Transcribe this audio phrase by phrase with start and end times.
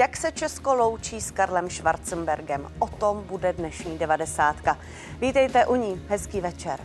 [0.00, 2.72] Jak se Česko loučí s Karlem Schwarzenbergem?
[2.78, 4.78] O tom bude dnešní devadesátka.
[5.18, 6.02] Vítejte u ní.
[6.08, 6.80] Hezký večer.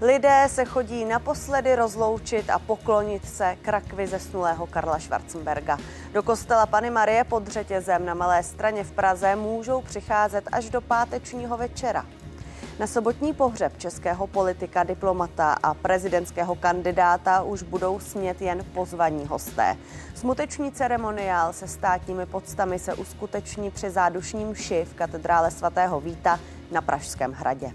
[0.00, 5.78] Lidé se chodí naposledy rozloučit a poklonit se k rakvi zesnulého Karla Schwarzenberga.
[6.12, 10.80] Do kostela Pany Marie pod Řetězem na Malé straně v Praze můžou přicházet až do
[10.80, 12.06] pátečního večera.
[12.78, 19.76] Na sobotní pohřeb českého politika, diplomata a prezidentského kandidáta už budou smět jen pozvaní hosté.
[20.14, 26.40] Smuteční ceremoniál se státními podstami se uskuteční při zádušním mši v katedrále svatého Víta
[26.74, 27.72] na Pražském hradě.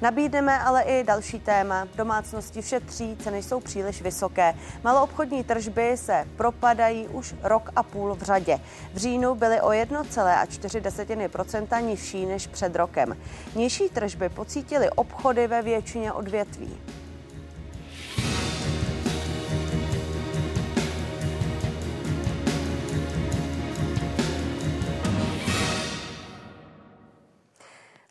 [0.00, 1.88] Nabídneme ale i další téma.
[1.94, 4.54] Domácnosti šetří, ceny jsou příliš vysoké.
[4.84, 8.60] Maloobchodní tržby se propadají už rok a půl v řadě.
[8.94, 13.16] V říjnu byly o 1,4% nižší než před rokem.
[13.54, 16.78] Nižší tržby pocítili obchody ve většině odvětví.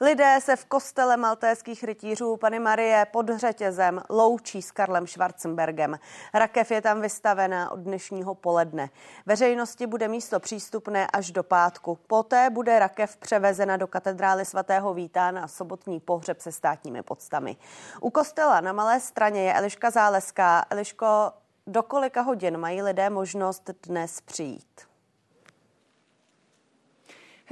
[0.02, 6.00] Lidé se v kostele maltéských rytířů Pany Marie pod řetězem loučí s Karlem Schwarzenbergem.
[6.34, 8.90] Rakev je tam vystavená od dnešního poledne.
[9.26, 11.98] Veřejnosti bude místo přístupné až do pátku.
[12.08, 17.58] Poté bude rakev převezena do katedrály svatého Víta na sobotní pohřeb se státními podstami.
[18.02, 20.66] U kostela na Malé straně je Eliška Záleská.
[20.70, 21.32] Eliško,
[21.68, 24.89] do kolika hodin mají lidé možnost dnes přijít?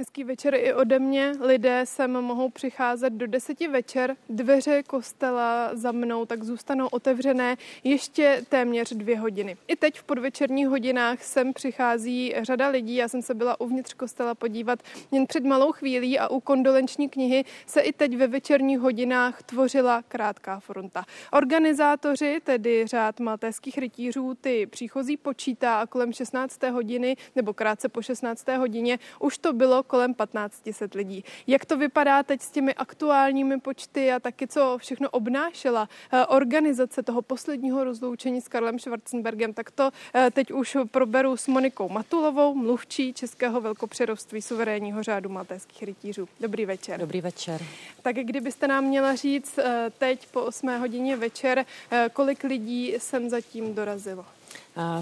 [0.00, 1.32] Hezký večer i ode mě.
[1.40, 4.16] Lidé sem mohou přicházet do deseti večer.
[4.28, 9.56] Dveře kostela za mnou tak zůstanou otevřené ještě téměř dvě hodiny.
[9.66, 12.94] I teď v podvečerních hodinách sem přichází řada lidí.
[12.96, 14.78] Já jsem se byla uvnitř kostela podívat
[15.10, 20.02] jen před malou chvílí a u kondolenční knihy se i teď ve večerních hodinách tvořila
[20.08, 21.04] krátká fronta.
[21.32, 26.62] Organizátoři, tedy řád maltéských rytířů, ty příchozí počítá a kolem 16.
[26.62, 28.48] hodiny nebo krátce po 16.
[28.48, 31.24] hodině už to bylo kolem 1500 lidí.
[31.46, 37.02] Jak to vypadá teď s těmi aktuálními počty a taky co všechno obnášela eh, organizace
[37.02, 42.54] toho posledního rozloučení s Karlem Schwarzenbergem, tak to eh, teď už proberu s Monikou Matulovou,
[42.54, 46.28] mluvčí Českého velkopřerovství suverénního řádu maltéských rytířů.
[46.40, 47.00] Dobrý večer.
[47.00, 47.62] Dobrý večer.
[48.02, 51.64] Tak kdybyste nám měla říct eh, teď po 8 hodině večer,
[52.12, 54.24] kolik lidí sem zatím dorazilo?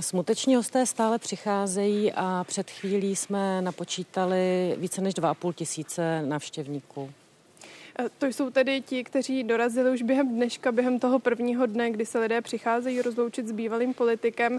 [0.00, 7.10] Smuteční hosté stále přicházejí a před chvílí jsme napočítali více než 2,5 tisíce navštěvníků.
[7.98, 12.06] E, to jsou tedy ti, kteří dorazili už během dneška, během toho prvního dne, kdy
[12.06, 14.58] se lidé přicházejí rozloučit s bývalým politikem.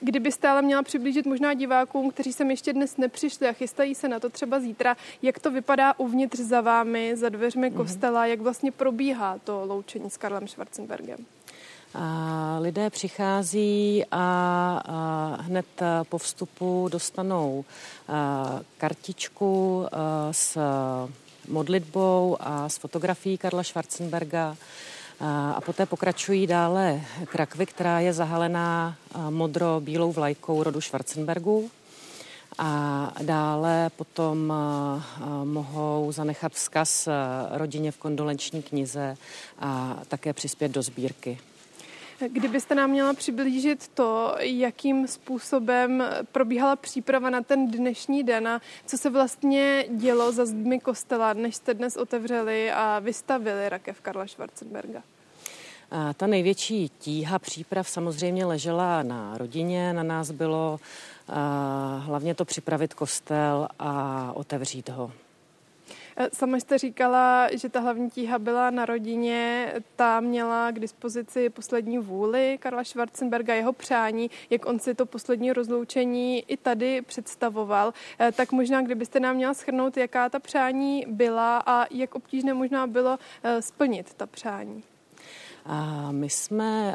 [0.00, 4.20] Kdybyste ale měla přiblížit možná divákům, kteří sem ještě dnes nepřišli a chystají se na
[4.20, 7.76] to třeba zítra, jak to vypadá uvnitř za vámi, za dveřmi mhm.
[7.76, 11.26] kostela, jak vlastně probíhá to loučení s Karlem Schwarzenbergem?
[12.58, 15.66] Lidé přichází a, hned
[16.08, 17.64] po vstupu dostanou
[18.78, 19.86] kartičku
[20.30, 20.58] s
[21.48, 24.56] modlitbou a s fotografií Karla Schwarzenberga.
[25.54, 28.96] A poté pokračují dále k rakvi, která je zahalená
[29.30, 31.70] modro-bílou vlajkou rodu Schwarzenbergu.
[32.58, 34.52] A dále potom
[35.44, 37.08] mohou zanechat vzkaz
[37.50, 39.16] rodině v kondolenční knize
[39.58, 41.38] a také přispět do sbírky.
[42.26, 48.98] Kdybyste nám měla přiblížit to, jakým způsobem probíhala příprava na ten dnešní den a co
[48.98, 55.02] se vlastně dělo za zdmi kostela, než jste dnes otevřeli a vystavili rakev Karla Schwarzenberga?
[55.90, 60.80] A ta největší tíha příprav samozřejmě ležela na rodině, na nás bylo
[61.98, 65.12] hlavně to připravit kostel a otevřít ho.
[66.20, 71.50] Eh, sama jste říkala, že ta hlavní tíha byla na rodině, ta měla k dispozici
[71.50, 77.94] poslední vůli Karla Schwarzenberga, jeho přání, jak on si to poslední rozloučení i tady představoval.
[78.18, 82.86] Eh, tak možná, kdybyste nám měla schrnout, jaká ta přání byla a jak obtížné možná
[82.86, 84.82] bylo eh, splnit ta přání.
[86.10, 86.94] My jsme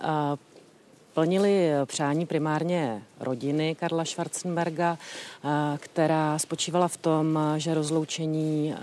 [1.13, 4.97] plnili přání primárně rodiny Karla Schwarzenberga,
[5.43, 8.77] eh, která spočívala v tom, že rozloučení eh,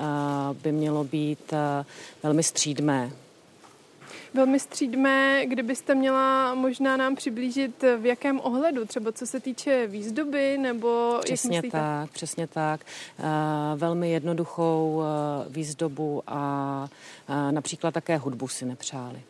[0.62, 1.84] by mělo být eh,
[2.22, 3.10] velmi střídmé.
[4.34, 10.58] Velmi střídmé, kdybyste měla možná nám přiblížit v jakém ohledu, třeba co se týče výzdoby
[10.58, 12.80] nebo Přesně jak tak, přesně tak.
[13.76, 15.02] Velmi jednoduchou
[15.48, 16.88] výzdobu a
[17.50, 19.22] například také hudbu si nepřáli.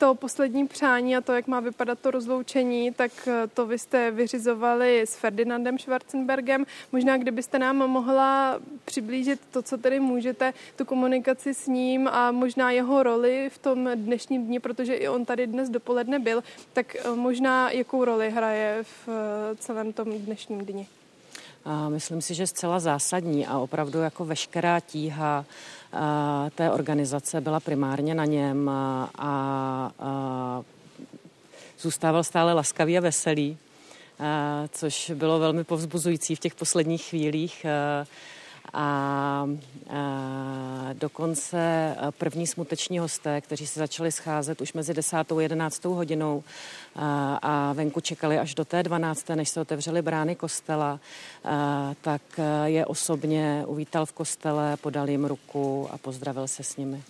[0.00, 4.10] To poslední přání a to, jak má vypadat to rozloučení, tak eh, to vy jste
[4.10, 6.66] vyřizovali s Ferdinandem Schwarzenbergem.
[6.92, 12.70] Možná, kdybyste nám mohla přiblížit to, co tedy můžete, tu komunikaci s ním a možná
[12.70, 16.42] jeho roli v tom dnešním dni, protože i on tady dnes dopoledne byl,
[16.72, 20.86] tak eh, možná jakou roli hraje v eh, celém tom dnešním dni?
[21.64, 25.44] A myslím si, že zcela zásadní a opravdu jako veškerá tíha
[26.54, 30.62] té organizace byla primárně na něm a, a
[31.80, 33.58] zůstával stále laskavý a veselý,
[34.72, 37.66] což bylo velmi povzbuzující v těch posledních chvílích.
[38.72, 39.48] A,
[39.90, 45.16] a, dokonce první smuteční hosté, kteří se začali scházet už mezi 10.
[45.16, 45.84] a 11.
[45.84, 46.42] hodinou
[46.96, 49.28] a, a venku čekali až do té 12.
[49.28, 51.00] než se otevřely brány kostela,
[51.44, 52.22] a, tak
[52.64, 57.02] je osobně uvítal v kostele, podal jim ruku a pozdravil se s nimi.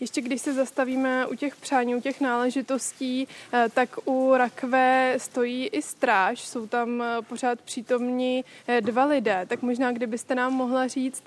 [0.00, 5.66] Ještě když se zastavíme u těch přání, u těch náležitostí, eh, tak u rakve stojí
[5.66, 10.88] i stráž, jsou tam eh, pořád přítomní eh, dva lidé, tak možná kdybyste nám mohla
[10.88, 11.22] říct,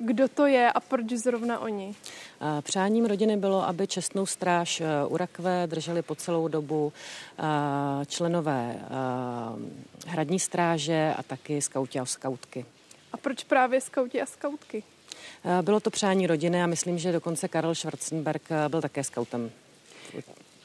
[0.00, 1.94] kdo to je a proč zrovna oni.
[2.60, 6.92] Přáním rodiny bylo, aby čestnou stráž u rakve drželi po celou dobu
[8.06, 8.80] členové
[10.06, 12.66] hradní stráže a taky skauti a skautky.
[13.12, 14.82] A proč právě skauti a skautky?
[15.48, 19.50] Eh, bylo to přání rodiny a myslím, že dokonce Karel Schwarzenberg eh, byl také skautem.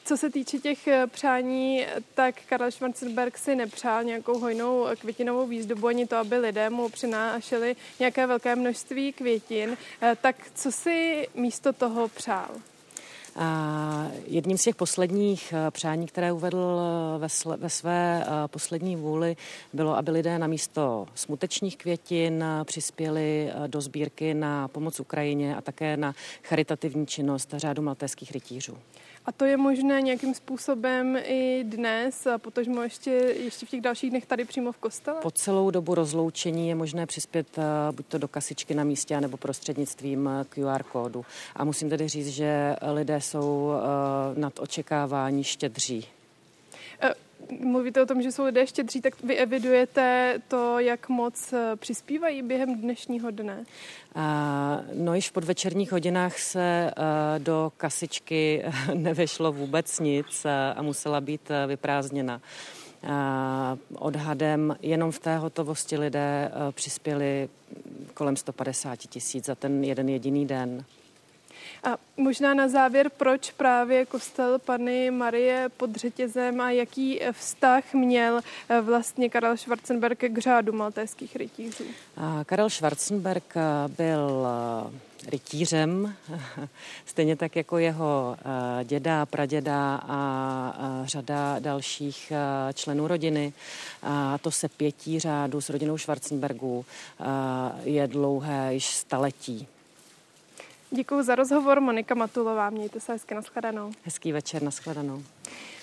[0.04, 5.86] Co se týče těch eh, přání, tak Karel Schwarzenberg si nepřál nějakou hojnou květinovou výzdobu,
[5.86, 9.76] ani to, aby lidé mu přinášeli nějaké velké množství květin.
[10.20, 12.48] Tak co si místo toho přál?
[14.26, 16.80] Jedním z těch posledních eh, přání, které uvedl
[17.16, 19.36] eh, ve své eh, poslední vůli,
[19.72, 25.96] bylo, aby lidé na místo smutečních květin přispěli do sbírky na pomoc Ukrajině a také
[25.96, 28.78] na charitativní činnost řádu maltéských rytířů.
[29.26, 34.10] A to je možné nějakým způsobem i dnes, a potažmo ještě, ještě v těch dalších
[34.10, 35.20] dnech tady přímo v kostele?
[35.22, 39.36] Po celou dobu rozloučení je možné přispět eh, buď to do kasičky na místě, nebo
[39.36, 41.24] prostřednictvím eh, QR kódu.
[41.56, 46.08] A musím tedy říct, že lidé jsou eh, nad očekávání štědří.
[47.60, 52.80] Mluvíte o tom, že jsou lidé štědří, tak vy evidujete to, jak moc přispívají během
[52.80, 53.64] dnešního dne?
[54.92, 56.90] No již v podvečerních hodinách se
[57.38, 62.40] do kasičky nevešlo vůbec nic a musela být vyprázdněna.
[63.94, 67.48] Odhadem jenom v té hotovosti lidé přispěli
[68.14, 70.84] kolem 150 tisíc za ten jeden jediný den.
[71.84, 78.40] A možná na závěr, proč právě kostel Pany Marie pod řetězem a jaký vztah měl
[78.68, 81.84] eh, vlastně Karel Schwarzenberg k řádu maltéských rytířů?
[82.46, 84.46] Karel Schwarzenberg eh, byl
[84.86, 86.14] eh, rytířem,
[87.06, 88.36] stejně tak jako jeho
[88.84, 92.32] děda, praděda a řada dalších
[92.74, 93.52] členů rodiny.
[94.02, 96.84] A to se pětí řádu s rodinou Schwarzenbergů
[97.84, 99.68] je dlouhé již staletí.
[100.94, 101.80] Děkuji za rozhovor.
[101.80, 103.90] Monika Matulová, mějte se hezky nashledanou.
[104.04, 105.22] Hezký večer, nashledanou.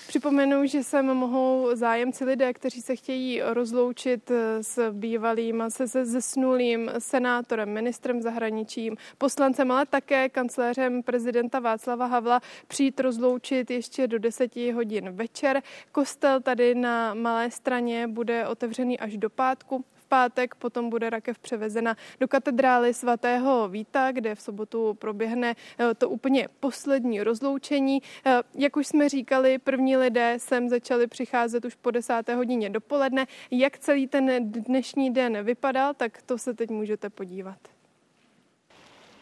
[0.08, 4.30] Připomenu, že sem mohou zájemci lidé, kteří se chtějí rozloučit
[4.60, 12.40] s bývalým, se, se zesnulým senátorem, ministrem zahraničím, poslancem, ale také kancléřem prezidenta Václava Havla
[12.68, 15.62] přijít rozloučit ještě do 10 hodin večer.
[15.92, 21.96] Kostel tady na Malé straně bude otevřený až do pátku pátek potom bude rakev převezena
[22.20, 28.02] do katedrály svatého Víta, kde v sobotu proběhne eh, to úplně poslední rozloučení.
[28.26, 33.26] Eh, jak už jsme říkali, první lidé sem začali přicházet už po desáté hodině dopoledne.
[33.50, 37.79] Jak celý ten dnešní den vypadal, tak to se teď můžete podívat.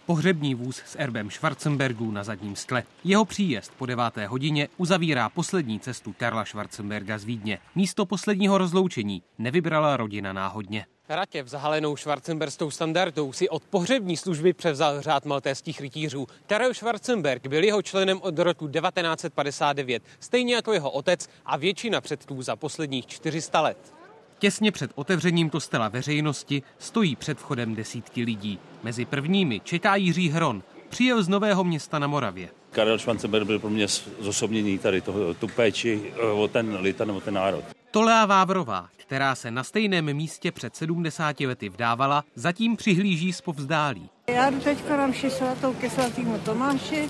[0.09, 2.83] Pohřební vůz s erbem Schwarzenbergu na zadním stle.
[3.05, 7.59] Jeho příjezd po deváté hodině uzavírá poslední cestu Karla Schwarzenberga z Vídně.
[7.75, 10.87] Místo posledního rozloučení nevybrala rodina náhodně.
[11.09, 16.27] Ratěv zahalenou Schwarzenberskou standardou si od pohřební služby převzal řád maltéských rytířů.
[16.47, 22.43] Karel Schwarzenberg byl jeho členem od roku 1959, stejně jako jeho otec a většina předků
[22.43, 23.98] za posledních 400 let.
[24.39, 28.59] Těsně před otevřením kostela veřejnosti stojí před vchodem desítky lidí.
[28.83, 32.49] Mezi prvními čeká Jiří Hron, přijel z Nového města na Moravě.
[32.71, 33.87] Karel Schwarzenberg byl pro mě
[34.21, 37.65] zosobnění tady toho, tu péči eh, o ten lid nebo ten národ.
[37.91, 44.11] Tolea Vávrová, která se na stejném místě před 70 lety vdávala, zatím přihlíží z povzdálí.
[44.29, 47.09] Já jdu teďka na mši svatou ke svatýmu Tomáši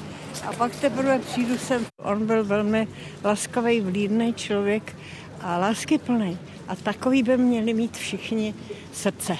[0.48, 1.86] a pak teprve přijdu sem.
[1.96, 2.88] On byl velmi
[3.24, 4.96] laskavý, vlídný člověk
[5.40, 6.38] a lásky plný.
[6.68, 8.54] A takový by měli mít všichni
[8.92, 9.36] srdce.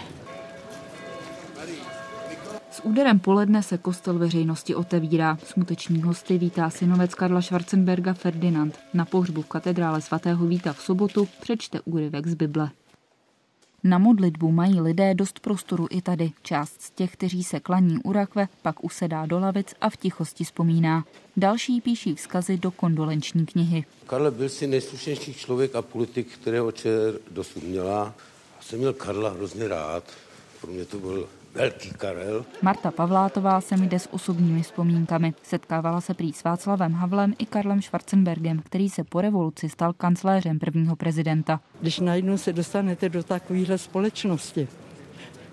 [2.71, 5.39] S úderem poledne se kostel veřejnosti otevírá.
[5.45, 8.79] Smuteční hosty vítá synovec Karla Schwarzenberga Ferdinand.
[8.95, 12.71] Na pohřbu v katedrále svatého Víta v sobotu přečte úryvek z Bible.
[13.85, 16.33] Na modlitbu mají lidé dost prostoru i tady.
[16.43, 20.45] Část z těch, kteří se klaní u rakve, pak usedá do lavic a v tichosti
[20.45, 21.05] vzpomíná.
[21.37, 23.85] Další píší vzkazy do kondolenční knihy.
[24.07, 28.15] Karla byl si nejslušnější člověk a politik, kterého ČR dosud měla.
[28.57, 30.05] Já jsem měl Karla hrozně rád.
[30.61, 32.45] Pro mě to byl Velký Karel.
[32.63, 35.35] Marta Pavlátová se mi jde s osobními vzpomínkami.
[35.43, 40.59] Setkávala se prý s Václavem Havlem i Karlem Schwarzenbergem, který se po revoluci stal kancléřem
[40.59, 41.61] prvního prezidenta.
[41.81, 44.69] Když najednou se dostanete do takovéhle společnosti,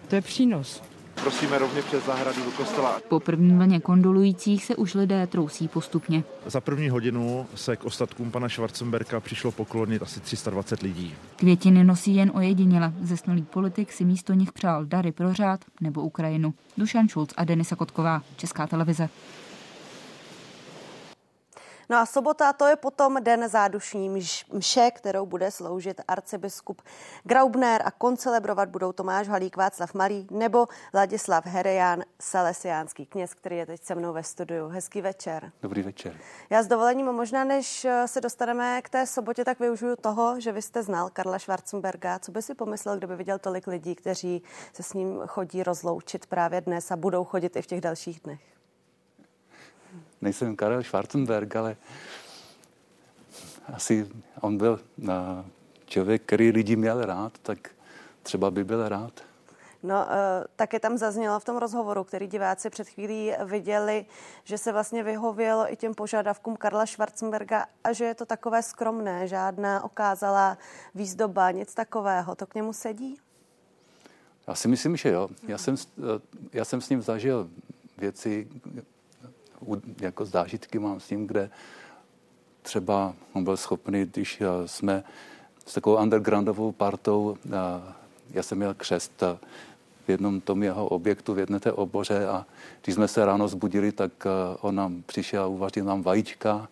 [0.07, 0.81] to je přínos
[1.21, 2.99] prosíme rovně přes zahradu do kostela.
[3.09, 6.23] Po první vlně kondolujících se už lidé trousí postupně.
[6.45, 11.13] Za první hodinu se k ostatkům pana Schwarzenberka přišlo poklonit asi 320 lidí.
[11.35, 12.93] Květiny nosí jen ojediněle.
[13.01, 16.53] Zesnulý politik si místo nich přál dary pro řád nebo Ukrajinu.
[16.77, 19.09] Dušan Šulc a Denisa Kotková, Česká televize.
[21.89, 24.09] No a sobota to je potom den zádušní
[24.53, 26.81] mše, kterou bude sloužit arcibiskup
[27.23, 33.65] Graubner a koncelebrovat budou Tomáš Halík, Václav Malý nebo Vladislav Hereján, salesiánský kněz, který je
[33.65, 34.67] teď se mnou ve studiu.
[34.67, 35.51] Hezký večer.
[35.61, 36.17] Dobrý večer.
[36.49, 40.61] Já s dovolením možná, než se dostaneme k té sobotě, tak využiju toho, že vy
[40.61, 42.19] jste znal Karla Schwarzenberga.
[42.19, 46.61] Co by si pomyslel, kdyby viděl tolik lidí, kteří se s ním chodí rozloučit právě
[46.61, 48.54] dnes a budou chodit i v těch dalších dnech?
[50.25, 51.77] Nejsem Karel Schwarzenberg, ale
[53.73, 54.07] asi
[54.41, 54.79] on byl
[55.85, 57.69] člověk, který lidi měl rád, tak
[58.23, 59.13] třeba by byl rád.
[59.83, 64.05] No, eh, také tam zaznělo v tom rozhovoru, který diváci před chvílí viděli,
[64.43, 69.27] že se vlastně vyhovělo i těm požadavkům Karla Schwarzenberga a že je to takové skromné,
[69.27, 70.57] žádná okázala
[70.95, 72.35] výzdoba, nic takového.
[72.35, 73.17] To k němu sedí?
[74.47, 75.29] Já si myslím, že jo.
[75.47, 76.21] Já jsem, eh,
[76.53, 77.49] já jsem s ním zažil
[77.97, 78.47] věci,
[80.01, 81.49] jako zážitky mám s tím, kde
[82.61, 85.03] třeba on byl schopný, když eh, jsme
[85.65, 87.49] s takovou undergroundovou partou, eh,
[88.31, 89.37] já jsem měl křest eh,
[90.05, 92.45] v jednom tom jeho objektu, v jedné té oboře a
[92.83, 94.11] když jsme se ráno zbudili, tak
[94.61, 96.69] on nám přišel a uvařil nám vajíčka,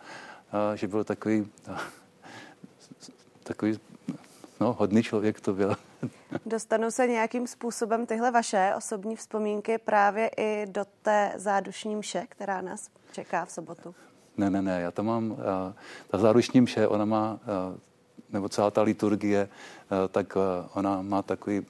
[0.75, 1.47] že byl takový,
[3.43, 3.79] takový
[4.63, 5.75] no, hodný člověk to byl.
[6.45, 12.61] Dostanou se nějakým způsobem tyhle vaše osobní vzpomínky právě i do té zádušní mše, která
[12.61, 13.95] nás čeká v sobotu?
[14.37, 15.37] Ne, ne, ne, já tam mám, uh,
[16.07, 17.77] ta zádušní mše, ona má, uh,
[18.29, 20.37] nebo celá ta liturgie, uh, tak
[20.73, 21.65] ona má takový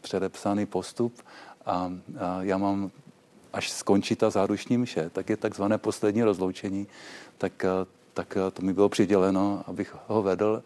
[0.00, 1.22] předepsaný postup
[1.66, 1.92] a
[2.40, 2.90] já mám,
[3.52, 6.86] až skončí ta zádušní mše, tak je takzvané poslední rozloučení,
[7.38, 7.64] tak,
[8.14, 10.62] tak to mi bylo přiděleno, abych ho vedl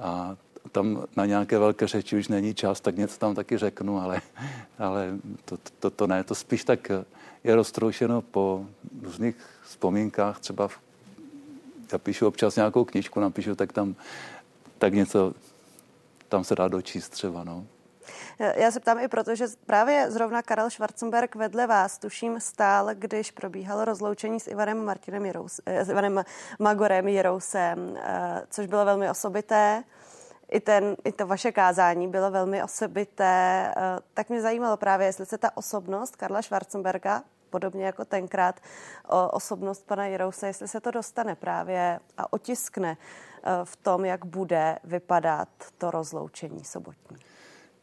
[0.00, 0.36] a
[0.72, 4.20] tam na nějaké velké řeči už není čas, tak něco tam taky řeknu, ale,
[4.78, 5.08] ale
[5.44, 6.90] to, to, to ne, to spíš tak
[7.44, 8.66] je roztroušeno po
[9.02, 10.78] různých vzpomínkách, třeba v,
[11.92, 13.96] já píšu občas nějakou knižku, napíšu, tak tam
[14.80, 15.34] tak něco,
[16.28, 17.66] tam se dá dočíst třeba, no.
[18.56, 23.30] Já se ptám i proto, že právě zrovna Karel Schwarzenberg vedle vás, tuším, stál, když
[23.30, 26.24] probíhalo rozloučení s Ivanem Martinem Jirous, eh, s Ivanem
[26.58, 29.84] Magorem Jirousem, eh, což bylo velmi osobité
[30.50, 33.72] i, ten, i to vaše kázání bylo velmi osobité.
[33.76, 38.60] Eh, tak mě zajímalo právě, jestli se ta osobnost Karla Schwarzenberga, podobně jako tenkrát
[39.30, 44.78] osobnost pana Jirouse, jestli se to dostane právě a otiskne eh, v tom, jak bude
[44.84, 47.16] vypadat to rozloučení sobotní.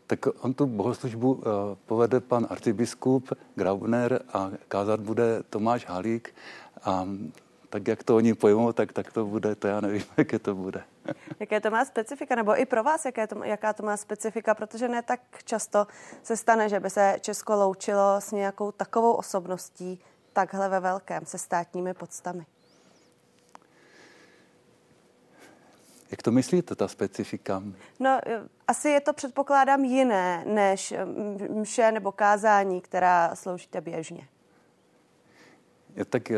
[0.08, 1.50] Tak on tu bohoslužbu eh,
[1.86, 6.36] povede pan arcibiskup Graubner a kázat bude Tomáš Halík.
[6.84, 7.08] A
[7.70, 10.84] tak jak to oni pojmou, tak, tak to bude, to já nevím, jaké to bude.
[11.40, 14.88] Jaké to má specifika, nebo i pro vás, jaké to, jaká to má specifika, protože
[14.88, 15.88] ne tak často
[16.24, 20.00] se stane, že by se Česko loučilo s nějakou takovou osobností
[20.34, 22.46] takhle ve velkém, se státními podstami.
[26.12, 27.64] Jak to myslíte, ta specifika?
[28.00, 28.20] No,
[28.68, 30.94] asi je to, předpokládám, jiné než
[31.50, 34.28] mše nebo kázání, která sloužíte běžně.
[35.96, 36.32] Je tak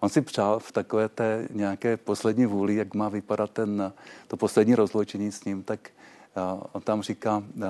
[0.00, 3.92] On si přál v takové té nějaké poslední vůli, jak má vypadat ten,
[4.28, 5.90] to poslední rozloučení s ním, tak
[6.36, 7.64] uh, on tam říká, uh,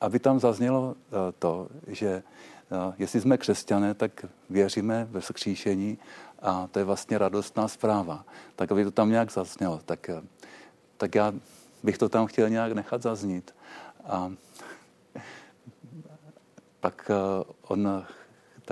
[0.00, 0.94] aby tam zaznělo uh,
[1.38, 2.22] to, že
[2.70, 5.98] uh, jestli jsme křesťané, tak věříme ve vzkříšení
[6.42, 8.24] a to je vlastně radostná zpráva.
[8.56, 9.80] Tak aby to tam nějak zaznělo.
[9.86, 10.24] Tak, uh,
[10.96, 11.32] tak já
[11.82, 13.54] bych to tam chtěl nějak nechat zaznít.
[14.04, 14.32] A
[16.80, 18.04] pak uh, on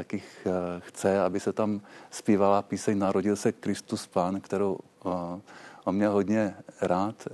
[0.01, 1.81] taky eh, chce, aby se tam
[2.11, 5.41] zpívala píseň Narodil se Kristus Pán, kterou eh,
[5.85, 7.29] on měl hodně rád.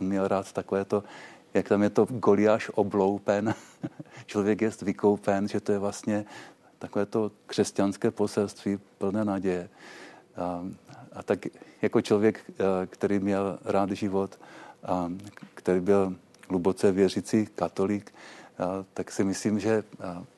[0.00, 1.04] On měl rád takové to,
[1.54, 3.54] jak tam je to Goliáš obloupen,
[4.26, 6.24] člověk je vykoupen, že to je vlastně
[6.78, 9.68] takové to křesťanské poselství plné naděje.
[10.36, 10.66] A,
[11.12, 11.38] a tak
[11.82, 12.50] jako člověk,
[12.86, 14.38] který měl rád život,
[14.82, 15.12] a
[15.54, 16.14] který byl
[16.48, 18.14] hluboce věřící katolík,
[18.94, 19.82] tak si myslím, že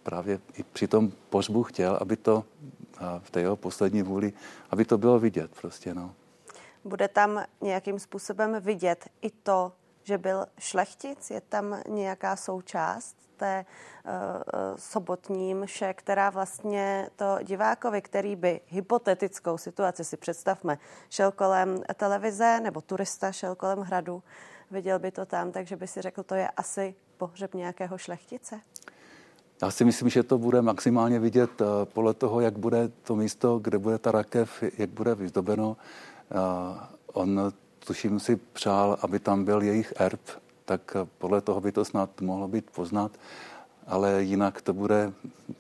[0.02, 2.44] právě i při tom pořbu chtěl, aby to
[3.18, 4.32] v té jeho poslední vůli,
[4.70, 6.14] aby to bylo vidět prostě, no.
[6.84, 9.72] Bude tam nějakým způsobem vidět i to,
[10.02, 11.30] že byl šlechtic?
[11.30, 13.64] Je tam nějaká součást té
[14.04, 14.12] uh,
[14.76, 20.78] sobotní mše, která vlastně to divákovi, který by hypotetickou situaci si představme,
[21.10, 24.22] šel kolem televize nebo turista šel kolem hradu,
[24.70, 28.60] viděl by to tam, takže by si řekl, to je asi pohřeb nějakého šlechtice?
[29.62, 33.58] Já si myslím, že to bude maximálně vidět uh, podle toho, jak bude to místo,
[33.58, 35.76] kde bude ta rakev, jak bude vyzdobeno.
[35.76, 36.36] Uh,
[37.12, 37.52] on
[37.86, 40.20] tuším si přál, aby tam byl jejich erb,
[40.64, 43.12] tak podle toho by to snad mohlo být poznat,
[43.86, 45.12] ale jinak to bude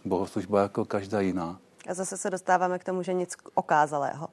[0.04, 1.58] bohoslužba jako každá jiná.
[1.88, 4.28] A zase se dostáváme k tomu, že nic okázalého.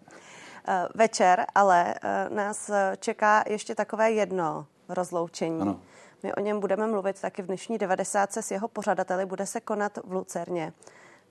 [0.68, 5.62] Eh, večer ale eh, nás čeká ještě takové jedno rozloučení.
[5.62, 5.80] Ano.
[6.24, 8.38] My o něm budeme mluvit taky v dnešní 90.
[8.38, 9.26] s jeho pořadateli.
[9.26, 10.74] Bude se konat v Lucerně.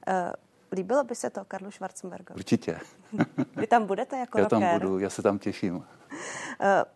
[0.07, 0.33] Eh,
[0.73, 2.39] líbilo by se to Karlu Schwarzenbergovi?
[2.39, 2.81] Určitě.
[3.57, 4.81] Vy tam budete jako Já tam rocker?
[4.81, 5.85] budu, já se tam těším.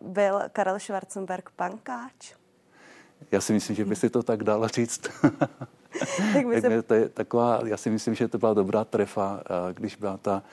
[0.01, 2.33] Byl Karel Schwarzenberg pankáč?
[3.31, 5.01] Já si myslím, že by si to tak dalo říct.
[6.33, 6.81] tak my se...
[6.81, 9.43] to je taková, já si myslím, že to byla dobrá trefa,
[9.73, 10.43] když byla ta,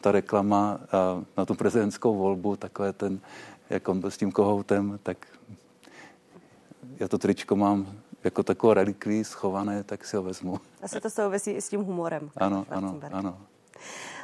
[0.00, 0.80] ta reklama
[1.36, 3.20] na tu prezidentskou volbu, takové ten,
[3.70, 5.26] jak on byl s tím kohoutem, tak
[6.98, 7.92] já to tričko mám
[8.24, 10.60] jako takové relikví schované, tak si ho vezmu.
[10.82, 12.30] Asi to souvisí i s tím humorem.
[12.36, 13.38] Ano, ano, ano.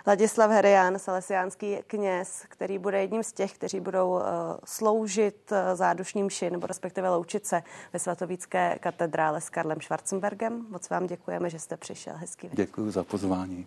[0.06, 4.22] Ladislav Herián, salesiánský kněz, který bude jedním z těch, kteří budou uh,
[4.64, 7.62] sloužit uh, zádušním mši, nebo respektive loučit se
[7.92, 10.66] ve svatovícké katedrále s Karlem Schwarzenbergem.
[10.70, 12.14] Moc vám děkujeme, že jste přišel.
[12.16, 12.66] Hezký večer.
[12.66, 13.66] Děkuji za pozvání.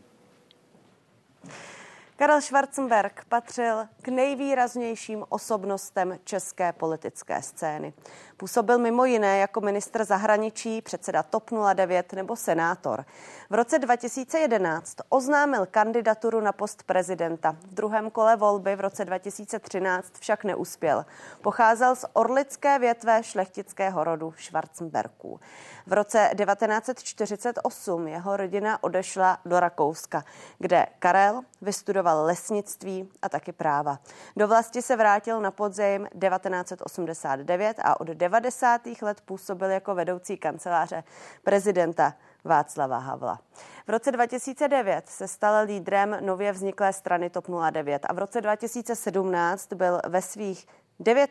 [2.16, 7.94] Karel Schwarzenberg patřil k nejvýraznějším osobnostem české politické scény.
[8.38, 13.06] Působil mimo jiné jako ministr zahraničí, předseda TOP 09 nebo senátor.
[13.50, 17.52] V roce 2011 oznámil kandidaturu na post prezidenta.
[17.52, 21.06] V druhém kole volby v roce 2013 však neuspěl.
[21.42, 25.40] Pocházel z orlické větve šlechtického rodu Schwarzenbergů.
[25.88, 30.24] V roce 1948 jeho rodina odešla do Rakouska,
[30.60, 34.00] kde Karel vystudoval lesnictví a taky práva.
[34.38, 38.82] Do vlasti se vrátil na podzim 1989 a od 90.
[39.02, 41.04] let působil jako vedoucí kanceláře
[41.44, 42.14] prezidenta
[42.44, 43.40] Václava Havla.
[43.88, 49.74] V roce 2009 se stal lídrem nově vzniklé strany TOP 09 a v roce 2017
[49.74, 50.68] byl ve svých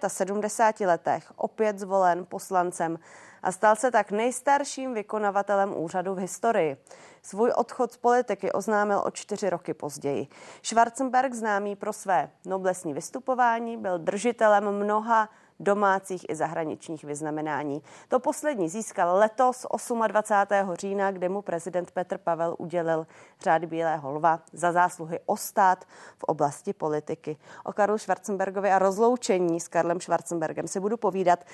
[0.09, 2.99] 79 letech opět zvolen poslancem
[3.43, 6.77] a stal se tak nejstarším vykonavatelem úřadu v historii.
[7.23, 10.29] Svůj odchod z politiky oznámil o čtyři roky později.
[10.63, 15.29] Schwarzenberg, známý pro své noblesní vystupování, byl držitelem mnoha
[15.63, 17.83] domácích i zahraničních vyznamenání.
[18.09, 19.67] To poslední získal letos
[20.07, 20.75] 28.
[20.75, 23.07] října, kde mu prezident Petr Pavel udělil
[23.41, 25.85] řád Bílého lva za zásluhy o stát
[26.19, 27.37] v oblasti politiky.
[27.65, 31.45] O Karlu Schwarzenbergovi a rozloučení s Karlem Schwarzenbergem si budu povídat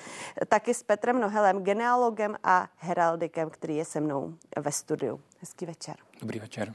[0.47, 5.21] taky s Petrem Nohelem, genealogem a heraldikem, který je se mnou ve studiu.
[5.39, 5.95] Hezký večer.
[6.21, 6.73] Dobrý večer.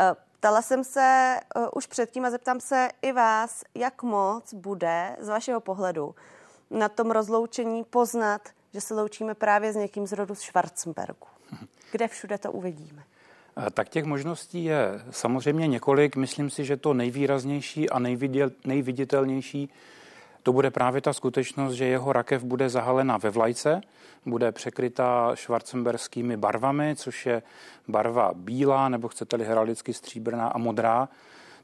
[0.00, 5.16] Eh, ptala jsem se uh, už předtím a zeptám se i vás, jak moc bude
[5.20, 6.14] z vašeho pohledu
[6.70, 11.26] na tom rozloučení poznat, že se loučíme právě s někým z rodu Schwarzenbergu.
[11.92, 13.02] Kde všude to uvidíme?
[13.74, 16.16] Tak těch možností je samozřejmě několik.
[16.16, 17.98] Myslím si, že to nejvýraznější a
[18.64, 19.70] nejviditelnější
[20.42, 23.80] to bude právě ta skutečnost, že jeho rakev bude zahalena ve vlajce,
[24.26, 27.42] bude překrytá švarcemberskými barvami, což je
[27.88, 31.08] barva bílá, nebo chcete-li heraldicky stříbrná a modrá.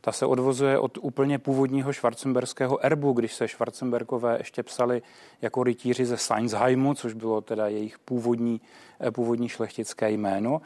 [0.00, 5.02] Ta se odvozuje od úplně původního švarcemberského erbu, když se Schwarzenbergové ještě psali
[5.42, 8.60] jako rytíři ze Seinsheimu, což bylo teda jejich původní,
[9.00, 10.60] eh, původní šlechtické jméno.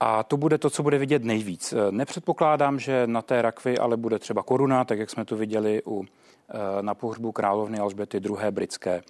[0.00, 1.72] A to bude to, co bude vidět nejvíc.
[1.72, 5.82] Eh, nepředpokládám, že na té rakvi ale bude třeba koruna, tak jak jsme to viděli
[5.86, 8.50] u, eh, na pohřbu královny Alžbety II.
[8.50, 9.02] britské.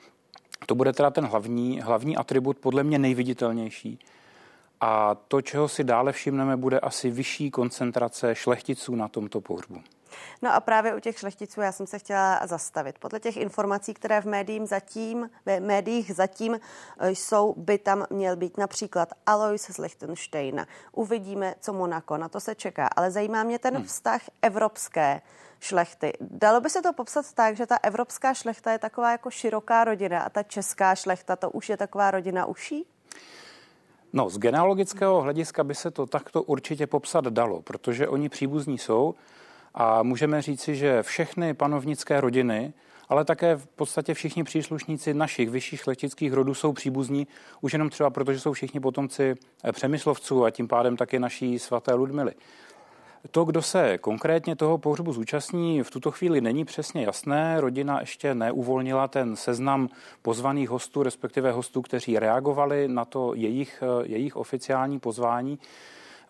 [0.66, 3.98] To bude teda ten hlavní, hlavní atribut, podle mě nejviditelnější.
[4.84, 9.82] A to, čeho si dále všimneme, bude asi vyšší koncentrace šlechticů na tomto pohřbu.
[10.42, 12.98] No a právě u těch šlechticů já jsem se chtěla zastavit.
[12.98, 16.60] Podle těch informací, které v médiím zatím, v médiích zatím
[17.02, 20.66] jsou, by tam měl být například Alois z Liechtensteina.
[20.92, 22.88] Uvidíme, co Monako, na to se čeká.
[22.96, 23.84] Ale zajímá mě ten hmm.
[23.84, 25.22] vztah evropské
[25.60, 26.12] šlechty.
[26.20, 30.22] Dalo by se to popsat tak, že ta evropská šlechta je taková jako široká rodina
[30.22, 32.86] a ta česká šlechta to už je taková rodina uší?
[34.12, 39.14] No, z genealogického hlediska by se to takto určitě popsat dalo, protože oni příbuzní jsou
[39.74, 42.72] a můžeme říci, že všechny panovnické rodiny,
[43.08, 47.26] ale také v podstatě všichni příslušníci našich vyšších šlechtických rodů jsou příbuzní,
[47.60, 51.58] už jenom třeba proto, že jsou všichni potomci eh, přemyslovců a tím pádem také naší
[51.58, 52.32] svaté Ludmily.
[53.30, 57.60] To, kdo se konkrétně toho pohřbu zúčastní, v tuto chvíli není přesně jasné.
[57.60, 59.88] Rodina ještě neuvolnila ten seznam
[60.22, 65.58] pozvaných hostů, respektive hostů, kteří reagovali na to jejich, jejich oficiální pozvání.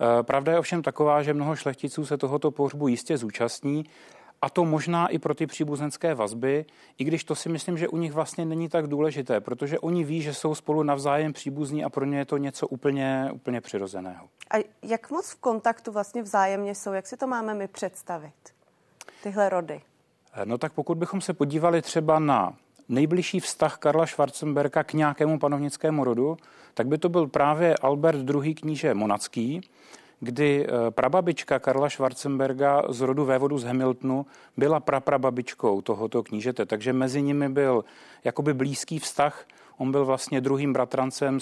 [0.02, 3.84] Eh, pravda je ovšem taková, že mnoho šlechticů se tohoto pohřbu jistě zúčastní,
[4.42, 6.64] a to možná i pro ty příbuzenské vazby,
[6.98, 10.22] i když to si myslím, že u nich vlastně není tak důležité, protože oni ví,
[10.22, 14.28] že jsou spolu navzájem příbuzní a pro ně je to něco úplně, úplně přirozeného.
[14.50, 16.92] A jak moc v kontaktu vlastně vzájemně jsou?
[16.92, 18.34] Jak si to máme my představit?
[19.22, 19.80] Tyhle rody.
[20.34, 22.56] Eh, no tak pokud bychom se podívali třeba na
[22.88, 26.36] nejbližší vztah Karla Schwarzenberga k nějakému panovnickému rodu,
[26.74, 28.54] tak by to byl právě Albert II.
[28.54, 29.60] kníže Monacký,
[30.22, 36.92] kdy eh, prababička Karla Schwarzenberga z rodu vévodu z Hamiltonu byla praprababičkou tohoto knížete, takže
[36.92, 37.84] mezi nimi byl
[38.24, 39.44] jakoby blízký vztah
[39.82, 41.40] On byl vlastně druhým bratrancem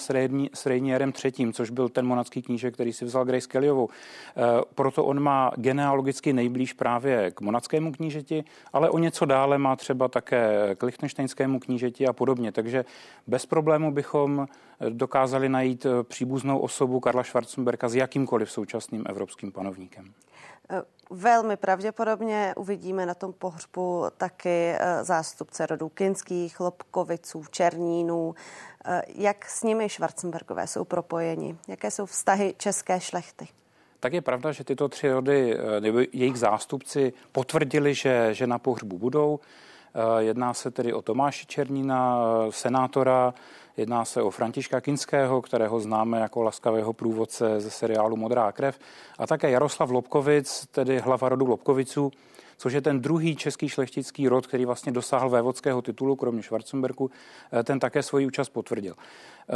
[0.55, 3.89] s Rejnierem třetím, což byl ten monacký kníže, který si vzal Grace Kellyovou.
[3.89, 4.43] Eh,
[4.75, 10.09] proto on má genealogicky nejblíž právě k monackému knížeti, ale o něco dále má třeba
[10.09, 12.53] také k lichtenštejnskému knížeti a podobně.
[12.53, 12.85] Takže
[13.27, 14.47] bez problému bychom
[14.89, 20.13] dokázali najít příbuznou osobu Karla Schwarzenberga s jakýmkoliv současným evropským panovníkem.
[21.13, 28.35] Velmi pravděpodobně uvidíme na tom pohřbu taky eh, zástupce rodů Kinských, Lobkoviců, Černínů.
[28.85, 31.59] Eh, jak s nimi Schwarzenbergové jsou propojeni?
[31.69, 33.49] Jaké jsou vztahy české šlechty?
[34.01, 38.59] Tak je pravda, že tyto tři rody eh, nebo jejich zástupci potvrdili, že, že na
[38.59, 39.41] pohřbu budou.
[40.19, 43.35] Jedná se tedy o Tomáše Černína, senátora,
[43.81, 48.79] Jedná se o Františka Kinského, kterého známe jako laskavého průvodce ze seriálu Modrá krev,
[49.19, 52.11] a také Jaroslav Lobkovic, tedy hlava rodu Lobkoviců,
[52.61, 57.11] což je ten druhý český šlechtický rod, který vlastně dosáhl vévodského titulu, kromě Schwarzenberku,
[57.53, 58.95] eh, ten také svoji účast potvrdil.
[58.95, 59.55] Eh,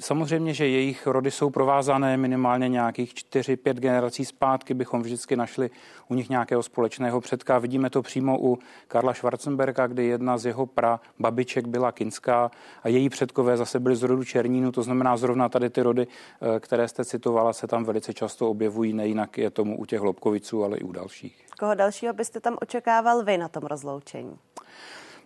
[0.00, 5.70] samozřejmě, že jejich rody jsou provázané minimálně nějakých 4-5 generací zpátky, bychom vždycky našli
[6.08, 7.58] u nich nějakého společného předka.
[7.58, 12.50] Vidíme to přímo u Karla Schwarzenberga, kdy jedna z jeho pra babiček byla kinská
[12.82, 16.60] a její předkové zase byli z rodu Černínu, to znamená zrovna tady ty rody, eh,
[16.60, 20.78] které jste citovala, se tam velice často objevují, nejinak je tomu u těch Lobkoviců, ale
[20.78, 21.49] i u dalších.
[21.60, 24.38] Koho dalšího byste tam očekával vy na tom rozloučení?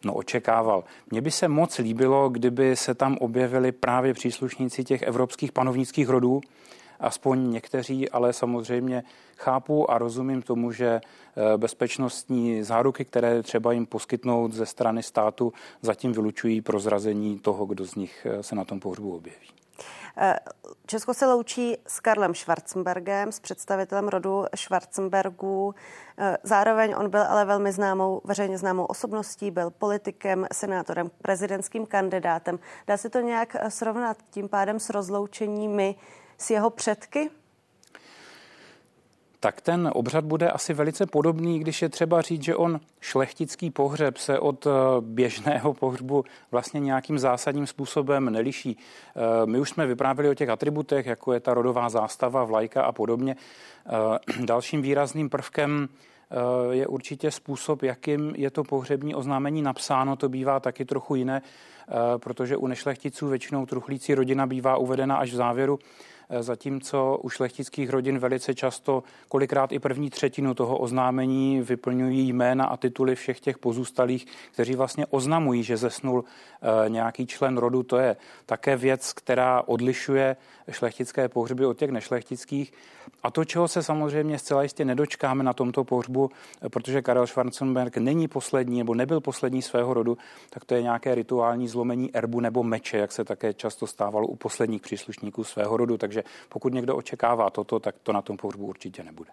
[0.04, 0.84] No očekával.
[1.10, 6.40] Mně by se moc líbilo, kdyby se tam objevili právě příslušníci těch evropských panovnických rodů,
[7.00, 9.02] aspoň někteří, ale samozřejmě
[9.36, 15.52] chápu a rozumím tomu, že eh, bezpečnostní záruky, které třeba jim poskytnout ze strany státu,
[15.82, 19.53] zatím vylučují prozrazení toho, kdo z nich eh, se na tom pohřbu objeví.
[20.16, 20.36] Eh,
[20.86, 25.74] Česko se loučí s Karlem Schwarzenbergem, s představitelem rodu Schwarzenbergů.
[26.18, 32.58] Eh, zároveň on byl ale velmi známou, veřejně známou osobností, byl politikem, senátorem, prezidentským kandidátem.
[32.86, 35.94] Dá se to nějak eh, srovnat tím pádem s rozloučeními
[36.38, 37.30] s jeho předky?
[39.44, 44.16] Tak ten obřad bude asi velice podobný, když je třeba říct, že on šlechtický pohřeb
[44.16, 48.76] se od eh, běžného pohřbu vlastně nějakým zásadním způsobem neliší.
[48.76, 52.92] Eh, my už jsme vyprávěli o těch atributech, jako je ta rodová zástava, vlajka a
[52.92, 53.36] podobně.
[53.86, 55.88] Eh, dalším výrazným prvkem
[56.70, 60.16] je určitě způsob, jakým je to pohřební oznámení napsáno.
[60.16, 61.42] To bývá taky trochu jiné,
[62.18, 65.78] protože u nešlechticů většinou truchlící rodina bývá uvedena až v závěru
[66.40, 72.76] zatímco u šlechtických rodin velice často, kolikrát i první třetinu toho oznámení vyplňují jména a
[72.76, 77.82] tituly všech těch pozůstalých, kteří vlastně oznamují, že zesnul eh, nějaký člen rodu.
[77.82, 80.36] To je také věc, která odlišuje
[80.70, 82.72] šlechtické pohřby od těch nešlechtických.
[83.24, 86.30] A to, čeho se samozřejmě zcela jistě nedočkáme na tomto pohřbu,
[86.70, 90.18] protože Karel Schwarzenberg není poslední nebo nebyl poslední svého rodu,
[90.50, 94.36] tak to je nějaké rituální zlomení erbu nebo meče, jak se také často stávalo u
[94.36, 95.98] posledních příslušníků svého rodu.
[95.98, 99.30] Takže pokud někdo očekává toto, tak to na tom pohřbu určitě nebude.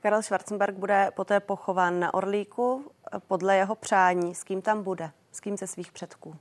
[0.00, 2.84] Karel Schwarzenberg bude poté pochován na Orlíku
[3.28, 4.34] podle jeho přání.
[4.34, 5.10] S kým tam bude?
[5.32, 6.36] S kým ze svých předků?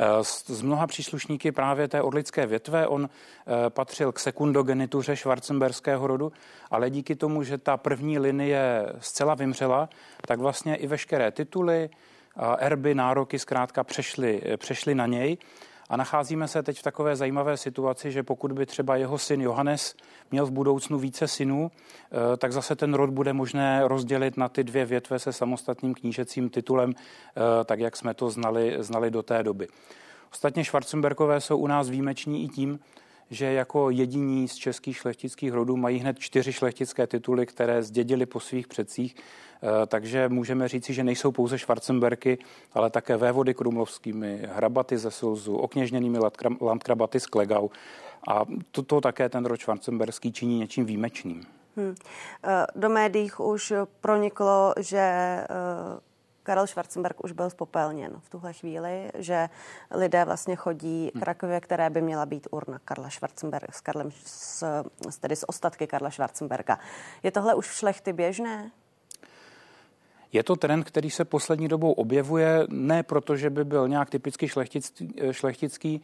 [0.00, 2.86] Eh, z mnoha příslušníky právě té orlické větve.
[2.86, 6.32] On eh, patřil k sekundogenituře švarcemberského rodu,
[6.70, 9.88] ale díky tomu, že ta první linie zcela vymřela,
[10.26, 11.90] tak vlastně i veškeré tituly,
[12.58, 15.38] erby, nároky zkrátka přešly, eh, přešly na něj.
[15.88, 19.96] A nacházíme se teď v takové zajímavé situaci, že pokud by třeba jeho syn Johannes
[20.30, 24.64] měl v budoucnu více synů, eh, tak zase ten rod bude možné rozdělit na ty
[24.64, 29.42] dvě větve se samostatným knížecím titulem, eh, tak jak jsme to znali, znali do té
[29.42, 29.68] doby.
[30.32, 32.78] Ostatně Schwarzenbergové jsou u nás výjimeční i tím,
[33.30, 38.40] že jako jediní z českých šlechtických rodů mají hned čtyři šlechtické tituly, které zdědili po
[38.40, 39.16] svých předcích.
[39.62, 42.38] Eh, takže můžeme říci, že nejsou pouze Schwarzenberky,
[42.72, 46.18] ale také vévody krumlovskými, hrabaty ze Sulzu, okněžněnými
[46.60, 47.68] landkrabaty z Klegau.
[48.28, 51.42] A toto také ten rod Schwarzenberský činí něčím výjimečným.
[51.76, 51.94] Hmm.
[52.74, 55.38] Do médií už proniklo, že
[56.48, 59.48] Karel Schwarzenberg už byl spopelněn v tuhle chvíli, že
[59.90, 64.64] lidé vlastně chodí k rakově, které by měla být urna Karla Schwarzenberga, s, Karlem, s,
[65.20, 66.78] tedy s ostatky Karla Schwarzenberga.
[67.22, 68.70] Je tohle už v šlechty běžné?
[70.32, 74.48] Je to trend, který se poslední dobou objevuje, ne proto, že by byl nějak typicky
[74.48, 76.02] šlechtický, šlechtický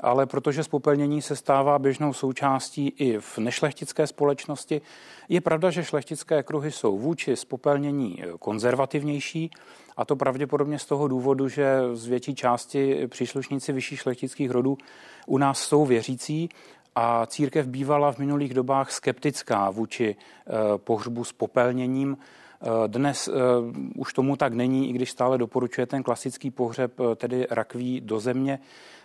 [0.00, 4.80] ale protože spopelnění se stává běžnou součástí i v nešlechtické společnosti.
[5.28, 9.50] Je pravda, že šlechtické kruhy jsou vůči spopelnění konzervativnější,
[9.96, 14.78] a to pravděpodobně z toho důvodu, že z větší části příslušníci vyšších šlechtických rodů
[15.26, 16.48] u nás jsou věřící
[16.94, 22.18] a církev bývala v minulých dobách skeptická vůči eh, pohřbu s popelněním.
[22.62, 23.34] Eh, dnes uh,
[23.96, 28.58] už tomu tak není, i když stále doporučuje ten klasický pohřeb, tedy rakví do země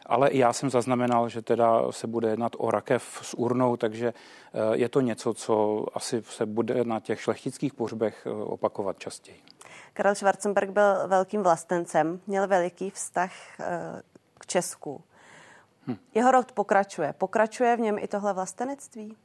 [0.09, 4.07] ale i já jsem zaznamenal, že teda se bude jednat o rakev s urnou, takže
[4.13, 9.37] eh, je to něco, co asi se bude na těch šlechtických pohřbech eh, opakovat častěji.
[9.93, 14.01] Karel Schwarzenberg byl velkým vlastencem, měl veliký vztah eh,
[14.39, 15.03] k Česku.
[15.87, 15.97] Hm.
[16.13, 17.13] Jeho rod pokračuje.
[17.17, 19.17] Pokračuje v něm i tohle vlastenectví?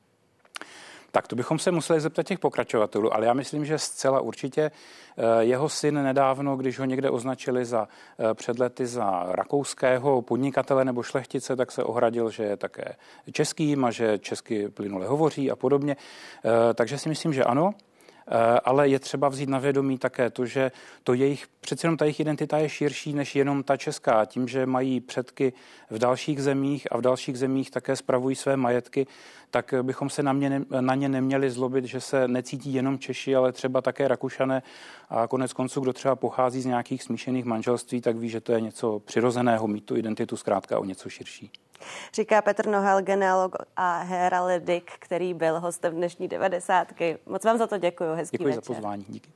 [1.10, 5.44] Tak to bychom se museli zeptat těch pokračovatelů, ale já myslím, že zcela určitě eh,
[5.44, 11.56] jeho syn nedávno, když ho někde označili za eh, předlety za rakouského podnikatele nebo šlechtice,
[11.56, 12.96] tak se ohradil, že je také
[13.32, 15.96] českým a že česky plynule hovoří a podobně.
[16.74, 17.74] Takže si myslím, že ano.
[18.28, 22.04] Eh, ale je třeba vzít na vědomí také to, že to jejich, přece jenom ta
[22.04, 24.24] jejich identita je širší než jenom ta česká.
[24.24, 25.52] Tím, že mají předky
[25.90, 29.06] v dalších zemích a v dalších zemích také spravují své majetky,
[29.50, 33.52] tak bychom se na, mě, na ně neměli zlobit, že se necítí jenom Češi, ale
[33.52, 34.62] třeba také Rakušané.
[35.08, 38.60] A konec konců, kdo třeba pochází z nějakých smíšených manželství, tak ví, že to je
[38.60, 41.50] něco přirozeného, mít tu identitu zkrátka o něco širší.
[42.14, 47.18] Říká Petr Nohel, genealog a heraldik, který byl hostem dnešní devadesátky.
[47.26, 48.14] Moc vám za to děkuji.
[48.14, 48.64] Hezký děkuji večer.
[48.64, 49.04] za pozvání.
[49.08, 49.30] Díky.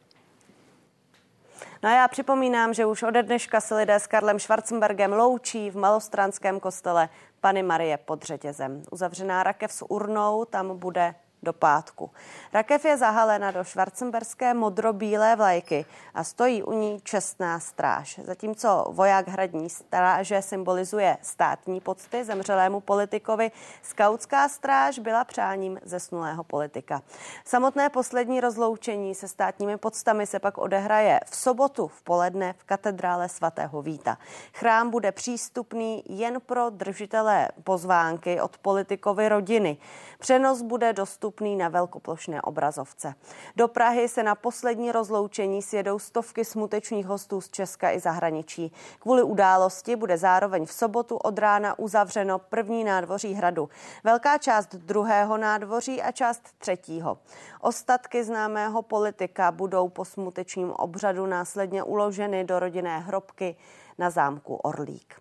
[1.83, 5.77] No a já připomínám, že už ode dneška se lidé s Karlem Schwarzenbergem loučí v
[5.77, 7.09] malostranském kostele
[7.41, 8.83] Pany Marie pod řetězem.
[8.91, 12.11] Uzavřená rakev s urnou tam bude do pátku.
[12.53, 18.21] Rakev je zahalena do švarcemberské modro-bílé vlajky a stojí u ní čestná stráž.
[18.25, 23.51] Zatímco voják hradní stráže symbolizuje státní pocty zemřelému politikovi,
[23.83, 27.03] skautská stráž byla přáním zesnulého politika.
[27.45, 33.29] Samotné poslední rozloučení se státními podstami se pak odehraje v sobotu v poledne v katedrále
[33.29, 34.19] svatého Víta.
[34.55, 39.77] Chrám bude přístupný jen pro držitelé pozvánky od politikovy rodiny.
[40.19, 43.15] Přenos bude dostupný na velkoplošné obrazovce.
[43.57, 48.73] Do Prahy se na poslední rozloučení sjedou stovky smutečných hostů z Česka i zahraničí.
[48.99, 53.69] Kvůli události bude zároveň v sobotu od rána uzavřeno první nádvoří hradu.
[54.05, 57.19] Velká část druhého nádvoří a část třetího.
[57.61, 63.57] Ostatky známého politika budou po smutečním obřadu následně uloženy do rodinné hrobky
[63.99, 65.15] na zámku Orlík.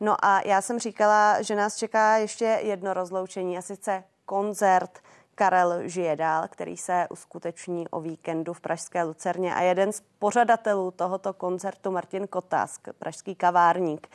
[0.00, 4.98] No a já jsem říkala, že nás čeká ještě jedno rozloučení a sice koncert
[5.38, 10.90] Karel žije dál, který se uskuteční o víkendu v Pražské Lucerně a jeden z pořadatelů
[10.90, 14.08] tohoto koncertu Martin Kotásk, pražský kavárník,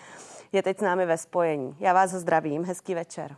[0.51, 1.75] je teď s námi ve spojení.
[1.79, 3.35] Já vás zdravím, hezký večer.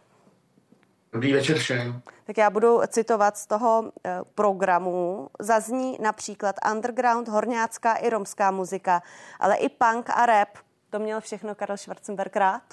[1.13, 2.01] Dobrý večer všem.
[2.23, 5.29] Tak já budu citovat z toho eh, programu.
[5.39, 9.03] Zazní například underground, horňácká i romská muzika,
[9.39, 10.49] ale i punk a rap.
[10.89, 12.63] To měl všechno Karel Schwarzenberg rád?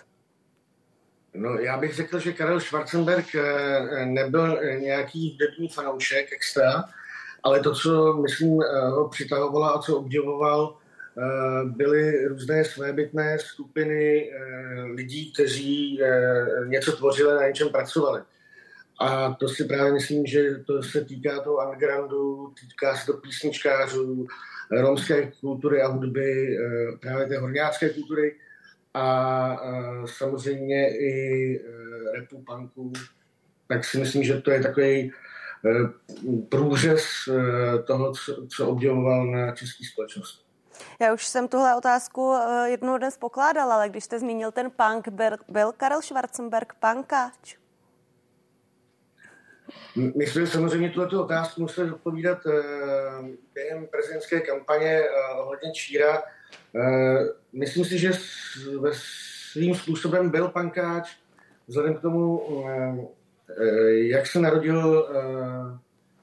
[1.34, 6.84] No, já bych řekl, že Karel Schwarzenberg eh, nebyl nějaký hudební fanoušek extra,
[7.42, 10.76] ale to, co myslím eh, ho přitahovalo a co obdivoval,
[11.18, 14.30] eh, byly různé svébytné skupiny
[14.94, 16.00] lidí, kteří
[16.66, 18.22] něco tvořili, na něčem pracovali.
[19.00, 24.26] A to si právě myslím, že to se týká toho undergroundu, týká se to písničkářů,
[24.70, 26.58] romské kultury a hudby,
[27.00, 28.36] právě té horňácké kultury,
[28.94, 29.56] a
[30.06, 32.92] samozřejmě i e, repu, punku,
[33.68, 35.10] tak si myslím, že to je takový e,
[36.48, 37.04] průřez
[37.86, 38.12] toho,
[38.56, 40.44] co obdivoval na české společnosti.
[41.00, 45.30] Já už jsem tuhle otázku jednou dnes pokládala, ale když jste zmínil ten punk, byl,
[45.48, 47.56] byl Karel Schwarzenberg punkáč?
[50.16, 52.38] My jsme samozřejmě tuto otázku museli odpovídat
[53.54, 55.02] během prezidentské kampaně
[55.38, 56.22] ohledně Číra.
[57.52, 58.12] Myslím si, že
[58.78, 58.90] ve
[59.52, 61.16] svým způsobem byl pankáč,
[61.68, 62.42] vzhledem k tomu,
[63.90, 65.08] jak se narodil,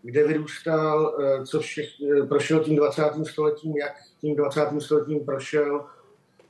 [0.02, 1.90] kde vyrůstal, co všech,
[2.28, 3.04] prošel tím 20.
[3.24, 4.62] stoletím, jak tím 20.
[4.80, 5.86] stoletím prošel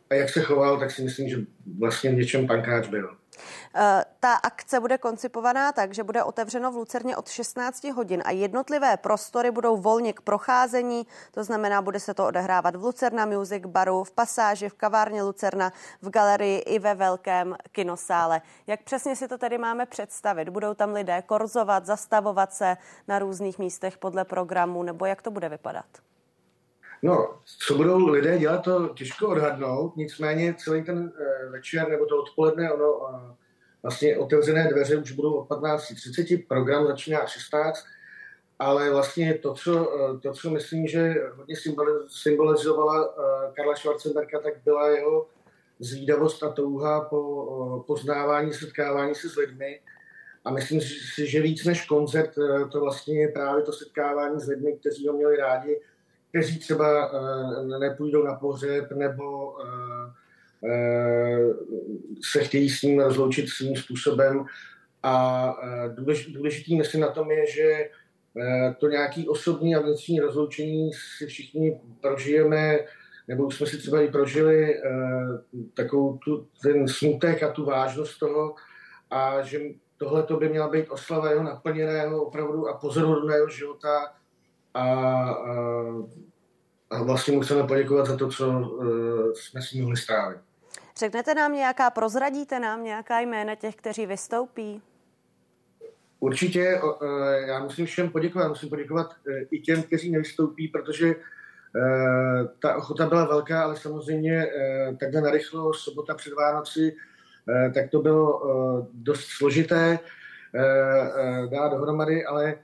[0.10, 1.38] a jak se choval, tak si myslím, že
[1.80, 3.10] vlastně v něčem pankáč byl.
[3.80, 8.32] Eh, ta akce bude koncipovaná tak, že bude otevřeno v Lucerně od 16 hodin a
[8.32, 13.64] jednotlivé prostory budou volně k procházení, to znamená, bude se to odehrávat v Lucerna Music
[13.66, 18.42] Baru, v pasáži, v kavárně Lucerna, v galerii i ve velkém kinosále.
[18.68, 20.50] Jak přesně si to tedy máme představit?
[20.50, 25.50] Budou tam lidé korzovat, zastavovat se na různých místech podle programu, nebo jak to bude
[25.50, 25.86] vypadat?
[27.04, 32.24] No, co budou lidé dělat, to těžko odhadnout, nicméně celý ten eh, večer nebo to
[32.24, 33.47] odpoledne, ono eh,
[33.84, 37.86] vlastně otevřené dveře už budou od 15.30, program začíná 16,
[38.60, 41.56] ale vlastně to, co, eh, to, co myslím, že hodně
[42.08, 43.14] symbolizovala
[43.54, 45.28] Karla Schwarzenberga, tak byla jeho
[45.80, 49.80] zvídavost a touha po poznávání, setkávání se s lidmi.
[50.46, 52.32] A myslím si, že víc než koncert,
[52.72, 55.82] to vlastně je právě to setkávání s lidmi, kteří ho měli rádi,
[56.30, 57.12] kteří třeba
[57.80, 59.58] nepůjdou na pohřeb nebo
[62.32, 64.46] se chtějí s ním rozloučit svým způsobem.
[65.04, 65.56] A
[65.96, 67.90] důlež, důležitý myslím na tom je, že
[68.78, 72.80] to nějaký osobní a vnitřní rozloučení si všichni prožijeme,
[73.28, 74.82] nebo už jsme si třeba i prožili
[75.74, 78.56] takovou tu, ten smutek a tu vážnost toho
[79.10, 79.60] a že
[79.98, 84.14] tohle to by měla být oslava jeho naplněného opravdu a pozorodného života
[84.74, 85.56] a, a,
[86.90, 88.78] a vlastně mu poděkovat za to, co
[89.34, 90.47] jsme si mohli strávit.
[91.00, 94.82] Řeknete nám nějaká, prozradíte nám nějaká jména těch, kteří vystoupí?
[96.20, 96.92] Určitě, uh,
[97.48, 101.22] já musím všem poděkovat, musím poděkovat uh, i těm, kteří nevystoupí, protože uh,
[102.60, 104.48] ta ochota byla velká, ale samozřejmě
[105.00, 106.96] takhle narychlo, sobota před Vánoci,
[107.74, 108.42] tak to bylo
[108.94, 110.00] dost složité
[111.50, 112.56] dát dohromady, ale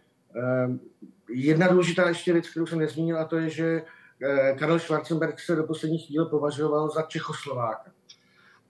[1.35, 3.81] Jedna důležitá ještě věc, kterou jsem nezmínil, a to je, že
[4.23, 7.91] eh, Karel Schwarzenberg se do posledních chvíle považoval za Čechoslováka.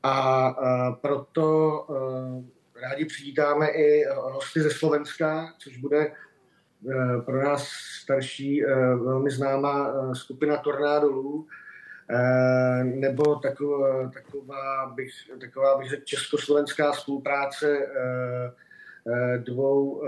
[0.04, 0.52] A
[1.02, 7.68] proto eh, rádi přivítáme i hosty ze Slovenska, což bude eh, pro nás
[8.04, 8.64] starší
[9.04, 11.48] velmi známá skupina Tornado Lů,
[12.84, 17.88] nebo taková, taková, bych, taková bych řekl, československá spolupráce
[19.38, 20.04] dvou,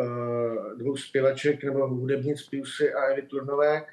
[0.78, 3.86] dvou zpěvaček nebo hudebnic Piusy a Evy Turnové,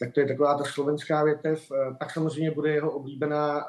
[0.00, 1.72] tak to je taková ta slovenská větev.
[1.72, 3.66] Eh, pak samozřejmě bude jeho oblíbená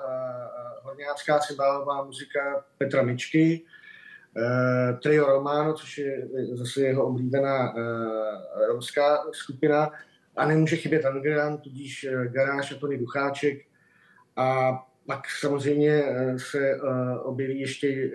[0.82, 3.62] horňácká cymbálová muzika Petra Mičky,
[5.04, 7.74] Trio Romano, což je zase jeho oblíbená
[8.68, 9.92] romská skupina.
[10.36, 13.62] A nemůže chybět Underground, tudíž Garáž a Tony Ducháček.
[14.36, 14.72] A
[15.06, 16.04] pak samozřejmě
[16.38, 16.82] se
[17.24, 18.12] objeví ještě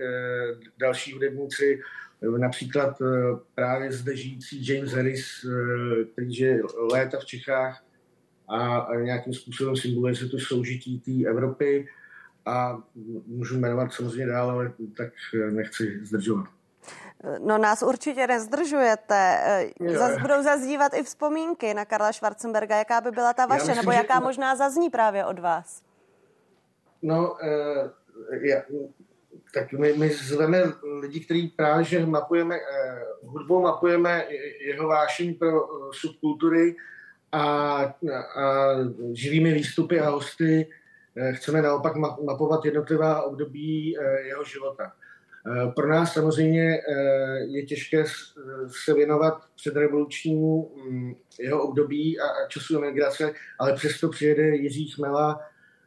[0.79, 1.83] další hudebníci,
[2.23, 3.05] Například eh,
[3.55, 7.85] právě zde žijící James Harris, eh, který je léta v Čechách
[8.49, 11.89] a nějakým způsobem symbolizuje to soužití té Evropy
[12.47, 12.83] a
[13.27, 16.47] můžu jmenovat samozřejmě dál, ale tak eh, nechci zdržovat.
[17.39, 19.39] No nás určitě nezdržujete.
[19.95, 22.79] Zas budou zazdívat i vzpomínky na Karla Schwarzenberga.
[22.79, 24.21] Jaká by byla ta vaše, myslím, nebo jaká že...
[24.21, 25.83] možná zazní právě od vás?
[27.03, 27.91] No, uh,
[28.43, 28.63] já,
[29.55, 30.63] tak my, my zveme
[31.01, 34.25] lidi, kteří právě že mapujeme, eh, hudbou mapujeme
[34.67, 36.77] jeho vášení pro eh, subkultury
[37.37, 37.95] a,
[38.37, 38.75] a
[39.13, 40.69] živými výstupy a hosty
[41.17, 44.93] eh, chceme naopak mapovat jednotlivá období eh, jeho života.
[45.47, 46.79] Eh, pro nás samozřejmě
[47.47, 48.05] je těžké
[48.85, 55.41] se věnovat předrevolučnímu hm, jeho období a času emigrace, ale přesto přijede Jiří Chmela,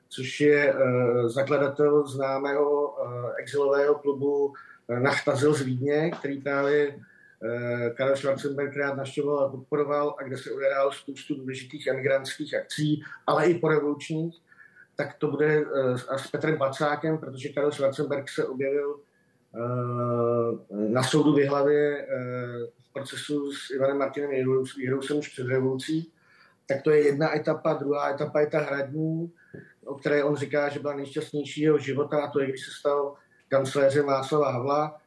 [0.09, 0.73] což je
[1.25, 2.95] zakladatel známého
[3.39, 4.53] exilového klubu
[4.99, 6.95] Nachtazil z Vídně, který právě
[7.95, 13.45] Karel Schwarzenberg rád naštěvoval a podporoval a kde se odehrál spoustu důležitých emigrantských akcí, ale
[13.45, 14.41] i porevolučních,
[14.95, 15.65] tak to bude
[16.09, 22.07] a s Petrem Bacákem, protože Karel Schwarzenberg se objevil uh, na soudu v Hlavě
[22.79, 24.31] v procesu s Ivanem Martinem
[24.77, 26.11] Jirousem už před revolucí,
[26.67, 29.31] tak to je jedna etapa, druhá etapa je ta hradní,
[29.85, 33.15] o které on říká, že byla nejšťastnější jeho života, a to je, když se stal
[33.47, 35.01] kancléřem Václava Havla.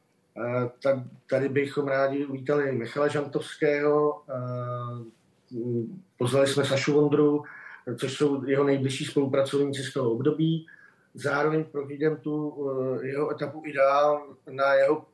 [0.82, 0.96] Tak
[1.30, 4.22] tady bychom rádi uvítali Michala Žantovského,
[6.18, 7.42] pozvali jsme Sašu Vondru,
[7.98, 10.66] což jsou jeho nejbližší spolupracovníci z toho období.
[11.14, 12.56] Zároveň provídem tu
[13.00, 15.06] e, jeho etapu i dál na jeho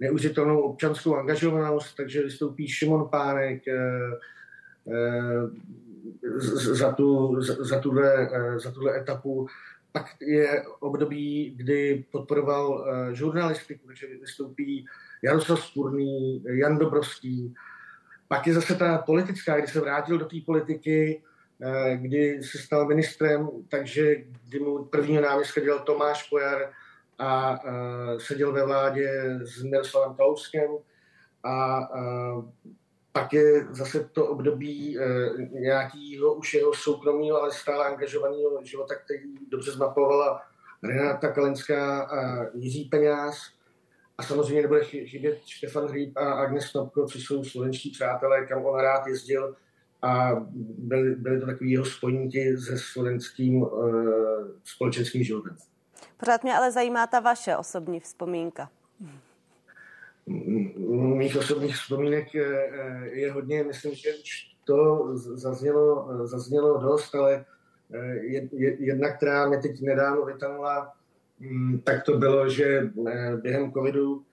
[0.00, 3.62] neužitelnou občanskou angažovanost, takže vystoupí Šimon Pánek,
[6.54, 9.46] za, tu, za, za, tuhle, za tuhle etapu
[9.92, 14.86] pak je období, kdy podporoval žurnalistiku, takže vystoupí
[15.22, 17.54] Jaroslav Spurný, Jan Dobrovský.
[18.28, 21.22] Pak je zase ta politická, kdy se vrátil do té politiky,
[21.96, 24.16] kdy se stal ministrem, takže
[24.48, 26.72] kdy mu prvního náměstka dělal Tomáš Pojar
[27.18, 27.60] a
[28.18, 30.70] seděl ve vládě s Miroslavem Kalouskem
[31.44, 31.88] a
[33.12, 35.02] pak je zase to období e,
[35.60, 40.42] nějakého už jeho soukromého, ale stále angažovaného života, který dobře zmapovala
[40.82, 43.36] Renata Kalenská a Jiří Peňáz.
[44.18, 48.80] A samozřejmě nebude chybět Štefan Hříb a Agnes Knopko, což jsou slovenští přátelé, kam on
[48.80, 49.56] rád jezdil
[50.02, 50.30] a
[50.78, 53.66] byli, byli to takový jeho spojníky se slovenským e,
[54.64, 55.56] společenským životem.
[56.16, 58.68] Pořád mě ale zajímá ta vaše osobní vzpomínka
[60.26, 62.34] mých osobních vzpomínek
[63.12, 67.44] je hodně, myslím, že už to zaznělo, zaznělo dost, ale
[68.78, 70.92] jedna, která mě teď nedávno vytanula,
[71.40, 74.24] mm, tak to bylo, že eh, během covidu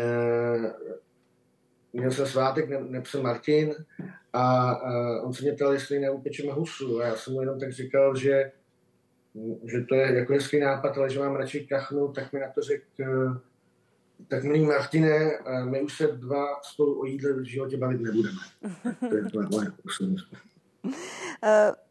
[0.00, 0.72] eh,
[1.92, 3.74] měl jsem svátek, nepsal Martin
[4.32, 4.76] a
[5.22, 7.00] on se mě ptal, jestli neupečeme husu.
[7.00, 8.52] A já jsem mu jenom tak říkal, že,
[9.64, 12.62] že to je jako hezký nápad, ale že mám radši kachnu, tak mi na to
[12.62, 12.84] řekl
[14.28, 15.30] tak milý Martine,
[15.64, 18.38] my už se dva spolu o jídle v životě bavit nebudeme.
[19.08, 19.72] To je to moje
[20.82, 20.90] Uh,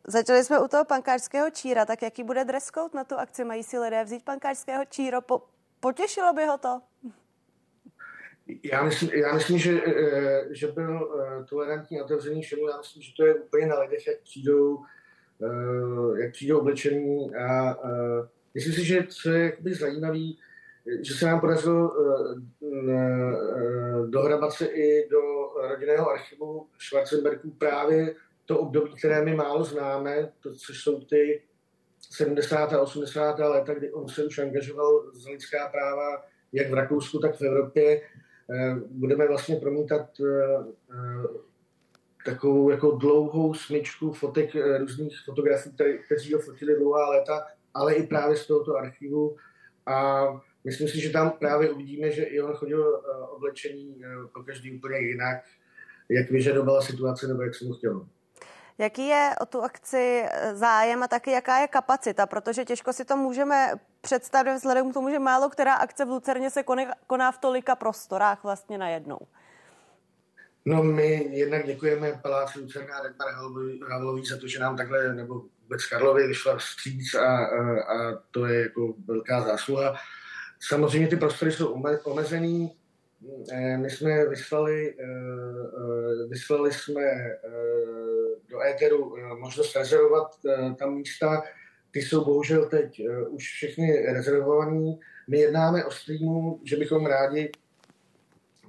[0.07, 3.43] začali jsme u toho pankářského číra, tak jaký bude dress code na tu akci?
[3.43, 5.21] Mají si lidé vzít pankářského číro?
[5.21, 5.41] Po,
[5.79, 6.81] potěšilo by ho to?
[8.63, 12.67] Já myslím, já myslím že, eh, že byl eh, tolerantní a otevřený všemu.
[12.67, 14.83] Já myslím, že to je úplně na lidech, jak přijdou,
[16.17, 17.35] jak přijdou oblečení.
[17.35, 17.77] A
[18.53, 20.39] myslím si, že co je zajímavý,
[21.01, 25.21] že se nám podařilo uh, uh, dohrabat se i do
[25.69, 28.15] rodinného archivu Schwarzenbergů právě
[28.45, 31.41] to období, které my málo známe, to, což jsou ty
[32.11, 32.73] 70.
[32.73, 33.39] a 80.
[33.39, 36.23] léta, kdy on se už angažoval za lidská práva
[36.53, 38.01] jak v Rakousku, tak v Evropě.
[38.85, 40.01] Budeme vlastně promítat
[42.25, 45.71] takovou jako dlouhou smyčku fotek různých fotografů,
[46.05, 49.35] kteří ho fotili dlouhá léta, ale i právě z tohoto archivu.
[49.85, 50.25] A
[50.63, 54.77] Myslím si, že tam právě uvidíme, že i on chodil uh, oblečení uh, po každý
[54.77, 55.43] úplně jinak,
[56.09, 58.07] jak vyžadovala situace nebo jak se mu chtělo.
[58.79, 62.25] Jaký je o tu akci eh, zájem a taky jaká je kapacita?
[62.25, 66.49] Protože těžko si to můžeme představit vzhledem k tomu, že málo která akce v Lucerně
[66.49, 66.63] se
[67.07, 69.19] koná v tolika prostorách vlastně najednou.
[70.65, 73.33] No my jednak děkujeme Paláci Lucerna a Dagmar
[73.91, 78.45] Havlový za to, že nám takhle, nebo vůbec Karlovi vyšla vstříc a, a, a to
[78.45, 79.95] je jako velká zásluha.
[80.59, 82.75] Samozřejmě ty prostory jsou omezený.
[83.51, 87.01] Eh, my jsme vyslali, eh, eh, vyslali jsme
[88.49, 90.31] do éteru možnost rezervovat
[90.79, 91.43] tam místa.
[91.91, 94.95] Ty jsou bohužel teď už všechny rezervované.
[95.27, 97.51] My jednáme o streamu, že bychom rádi,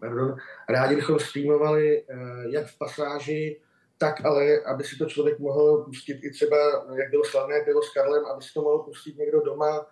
[0.00, 0.36] pardon,
[0.68, 2.04] rádi bychom streamovali
[2.50, 3.60] jak v pasáži,
[3.98, 6.56] tak ale, aby si to člověk mohl pustit i třeba,
[6.94, 9.86] jak bylo slavné pivo s Karlem, aby si to mohl pustit někdo doma,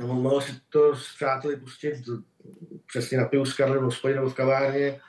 [0.00, 1.94] mohl si to s přáteli pustit
[2.86, 5.00] přesně na pivu s Karlem v nebo v kavárně,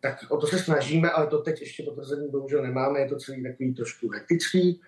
[0.00, 3.42] tak o to se snažíme, ale to teď ještě potvrzení bohužel nemáme, je to celý
[3.42, 4.80] takový trošku hektický.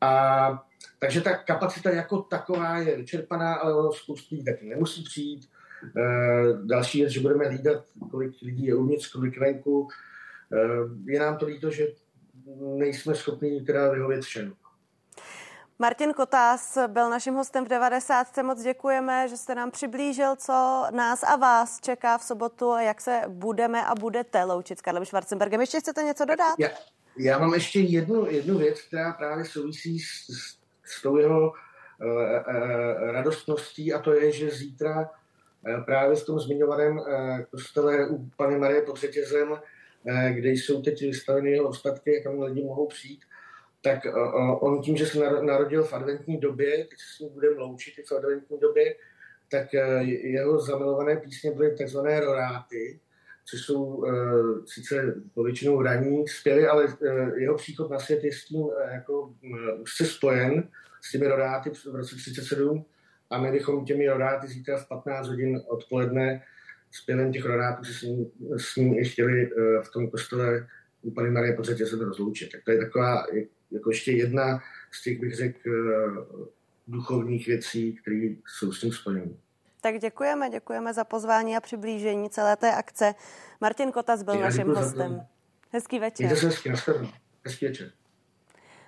[0.00, 0.64] A,
[0.98, 5.48] takže ta kapacita jako taková je vyčerpaná, ale ono spoustu lidí taky nemusí přijít.
[5.96, 6.02] E,
[6.64, 9.88] další věc, že budeme hlídat, kolik lidí je uvnitř, kolik venku.
[10.52, 10.58] E,
[11.12, 11.86] je nám to líto, že
[12.60, 14.52] nejsme schopni teda vyhovět všem.
[15.80, 18.26] Martin Kotás byl naším hostem v 90.
[18.42, 23.00] Moc děkujeme, že jste nám přiblížil, co nás a vás čeká v sobotu a jak
[23.00, 25.60] se budeme a budete loučit s Karlem Schwarzenbergem.
[25.60, 26.54] Ještě chcete něco dodat?
[26.58, 26.68] Já,
[27.18, 31.52] já mám ještě jednu, jednu věc, která právě souvisí s, s, s tou jeho uh,
[32.06, 37.06] uh, radostností a to je, že zítra uh, právě v tom zmiňovaném uh,
[37.50, 39.58] kostele u Pany Marie pod řetězem, uh,
[40.30, 43.20] kde jsou teď vystaveny jeho ostatky, kam lidi mohou přijít,
[43.82, 43.98] tak
[44.60, 48.02] on tím, že se narodil v adventní době, teď se s ním budeme loučit i
[48.02, 48.94] v adventní době,
[49.50, 53.00] tak uh, jeho zamilované písně byly takzvané roráty,
[53.44, 58.44] což jsou uh, sice povětšinou ranní zpěvy, ale uh, jeho příchod na svět je s
[58.44, 59.34] tím jako
[59.96, 60.68] se spojen
[61.02, 62.84] s těmi roráty v roce 37
[63.30, 66.42] a my bychom těmi roráty zítra v 15 hodin odpoledne
[66.90, 69.50] zpěvem těch rodátů se s ním, s ním i chtěli
[69.82, 70.66] v tom kostele
[71.02, 72.52] u Pany Marie podstatě se rozloučit.
[72.52, 73.26] Tak to je taková
[73.70, 74.60] jako ještě jedna
[74.90, 76.46] z těch, bych řekl, eh,
[76.88, 79.30] duchovních věcí, které jsou s tím spojené.
[79.80, 83.14] Tak děkujeme, děkujeme za pozvání a přiblížení celé té akce.
[83.60, 85.26] Martin Kotas byl Já naším hostem.
[85.72, 86.26] Hezký večer.
[86.26, 86.72] Mějte se hezky,
[87.44, 87.92] Hezký večer.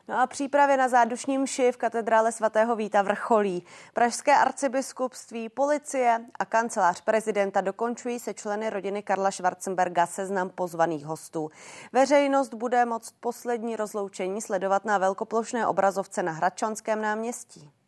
[0.09, 3.64] No a přípravy na zádušní mši v katedrále svatého Víta vrcholí.
[3.94, 11.50] Pražské arcibiskupství, policie a kancelář prezidenta dokončují se členy rodiny Karla Schwarzenberga seznam pozvaných hostů.
[11.92, 17.81] Veřejnost bude moct poslední rozloučení sledovat na velkoplošné obrazovce na Hradčanském náměstí.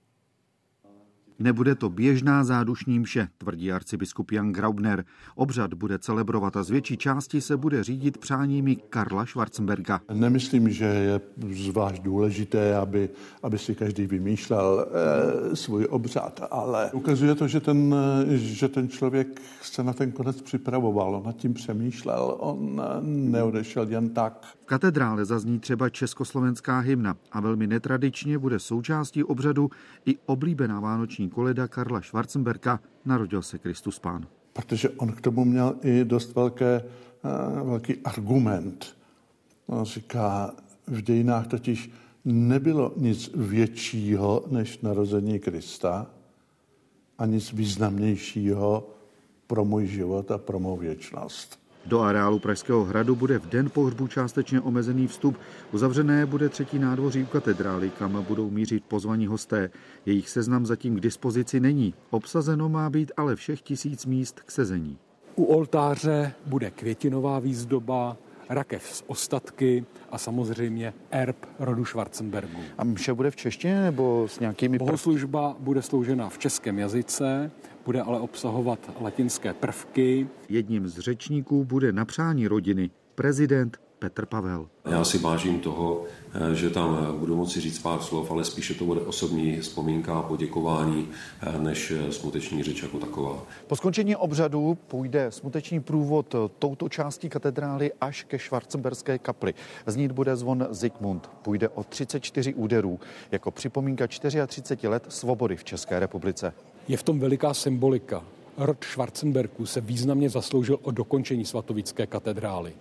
[1.39, 5.05] Nebude to běžná zádušní mše, tvrdí arcibiskup Jan Graubner.
[5.35, 10.01] Obřad bude celebrovat a z větší části se bude řídit přáními Karla Schwarzenberga.
[10.13, 11.21] Nemyslím, že je
[11.51, 13.09] zvlášť důležité, aby,
[13.43, 14.87] aby si každý vymýšlel
[15.53, 17.95] e, svůj obřad, ale ukazuje to, že ten,
[18.29, 24.11] že ten člověk se na ten konec připravoval, on nad tím přemýšlel, on neodešel jen
[24.11, 24.47] tak.
[24.61, 29.71] V katedrále zazní třeba československá hymna a velmi netradičně bude součástí obřadu
[30.07, 34.27] i oblíbená vánoční koleda Karla Schwarzenberka Narodil se Kristus Pán.
[34.53, 38.97] Protože on k tomu měl i dost velké, eh, velký argument.
[39.67, 40.55] On říká,
[40.87, 41.91] v dějinách totiž
[42.25, 46.07] nebylo nic většího než narození Krista
[47.19, 48.91] a nic významnějšího
[49.47, 51.64] pro můj život a pro mou věčnost.
[51.87, 55.37] Do areálu Pražského hradu bude v den pohřbu částečně omezený vstup.
[55.73, 59.71] Uzavřené bude třetí nádvoří u katedrály, kam budou mířit pozvaní hosté.
[60.07, 61.95] Jejich seznam zatím k dispozici není.
[62.11, 64.99] Obsazeno má být ale všech tisíc míst k sezení.
[65.37, 68.17] U oltáře bude květinová výzdoba,
[68.49, 72.59] rakev z ostatky a samozřejmě erb rodu Schwarzenbergu.
[72.79, 74.79] A mše bude v češtině nebo s nějakými...
[74.79, 77.51] Bohoslužba bude sloužena v českém jazyce,
[77.85, 80.29] bude ale obsahovat latinské prvky.
[80.49, 84.69] Jedním z řečníků bude na přání rodiny prezident Petr Pavel.
[84.91, 86.05] Já si vážím toho,
[86.35, 90.23] eh, že tam budu moci říct pár slov, ale spíše to bude osobní vzpomínka a
[90.23, 91.09] poděkování,
[91.43, 93.43] eh, než smuteční řeč jako taková.
[93.67, 99.55] Po skončení obřadu půjde smuteční průvod touto částí katedrály až ke Schwarzenberské kapli.
[99.87, 101.31] Znít bude zvon Zygmunt.
[101.43, 103.01] Půjde o 34 úderů
[103.33, 106.53] jako připomínka 34 let svobody v České republice.
[106.89, 108.25] Je v tom veliká symbolika.
[108.57, 112.73] Rod Schwarzenberku se významně zasloužil o dokončení svatovické katedrály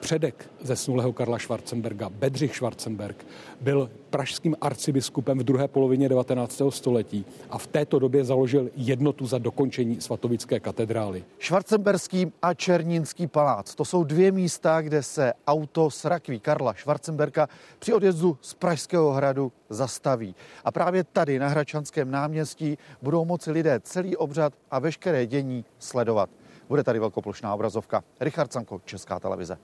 [0.00, 3.26] předek zesnulého Karla Schwarzenberga, Bedřich Schwarzenberg,
[3.60, 6.62] byl pražským arcibiskupem v druhé polovině 19.
[6.70, 11.24] století a v této době založil jednotu za dokončení svatovické katedrály.
[11.40, 13.74] Schwarzenberský a Černínský palác.
[13.74, 19.12] To jsou dvě místa, kde se auto s rakví Karla Schwarzenberga při odjezdu z Pražského
[19.12, 20.34] hradu zastaví.
[20.64, 26.30] A právě tady na Hračanském náměstí budou moci lidé celý obřad a veškeré dění sledovat.
[26.68, 28.04] Bude tady velkoplošná obrazovka.
[28.20, 29.58] Richard Sanko, Česká televize.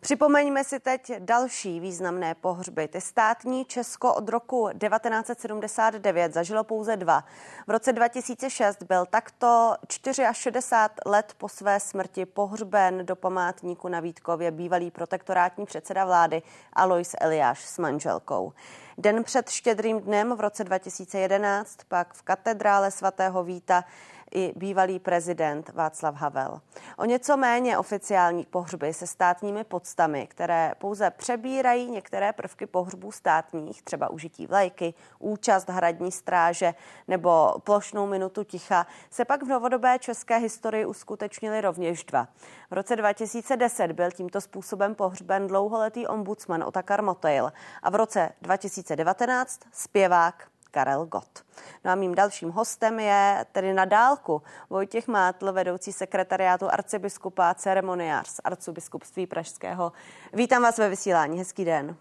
[0.00, 2.88] Připomeňme si teď další významné pohřby.
[2.88, 7.24] Ty státní Česko od roku 1979 zažilo pouze dva.
[7.66, 10.66] V roce 2006 byl takto 64
[11.06, 16.42] let po své smrti pohřben do památníku na Vítkově bývalý protektorátní předseda vlády
[16.72, 18.52] Alois Eliáš s manželkou.
[18.98, 23.84] Den před štědrým dnem v roce 2011 pak v katedrále svatého Víta
[24.30, 26.60] i bývalý prezident Václav Havel.
[26.96, 33.82] O něco méně oficiální pohřby se státními podstami, které pouze přebírají některé prvky pohřbů státních,
[33.82, 36.74] třeba užití vlajky, účast hradní stráže
[37.08, 42.28] nebo plošnou minutu ticha, se pak v novodobé české historii uskutečnili rovněž dva.
[42.70, 47.52] V roce 2010 byl tímto způsobem pohřben dlouholetý ombudsman Otakar Motejl
[47.82, 51.44] a v roce 2019 zpěvák Karel Gott.
[51.84, 58.28] No a mým dalším hostem je tedy na dálku Vojtěch Mátl, vedoucí sekretariátu arcibiskupa ceremoniář
[58.28, 59.92] z arcibiskupství Pražského.
[60.32, 61.96] Vítám vás ve vysílání, hezký den.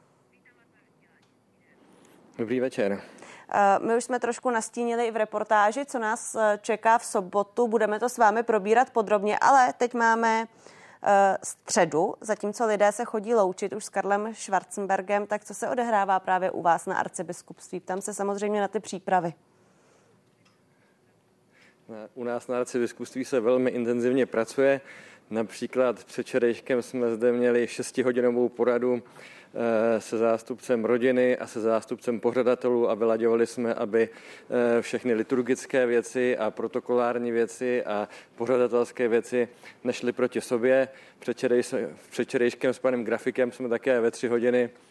[2.37, 3.01] Dobrý večer.
[3.51, 7.67] Eh, my už jsme trošku nastínili i v reportáži, co nás eh, čeká v sobotu.
[7.67, 10.47] Budeme to s vámi probírat podrobně, ale teď máme
[11.43, 16.51] středu, zatímco lidé se chodí loučit už s Karlem Schwarzenbergem, tak co se odehrává právě
[16.51, 17.79] u vás na arcibiskupství?
[17.79, 19.33] Tam se samozřejmě na ty přípravy.
[22.15, 24.81] U nás na arcibiskupství se velmi intenzivně pracuje.
[25.29, 29.38] Například předčerejškem jsme zde měli šestihodinovou poradu Eh,
[29.99, 36.37] se zástupcem rodiny a se zástupcem pořadatelů a vyladěvali jsme, aby eh, všechny liturgické věci
[36.37, 39.47] a protokolární věci a pořadatelské věci
[39.83, 40.87] nešly proti sobě.
[42.09, 44.88] Předčerejškem s panem grafikem jsme také ve tři hodiny Eh,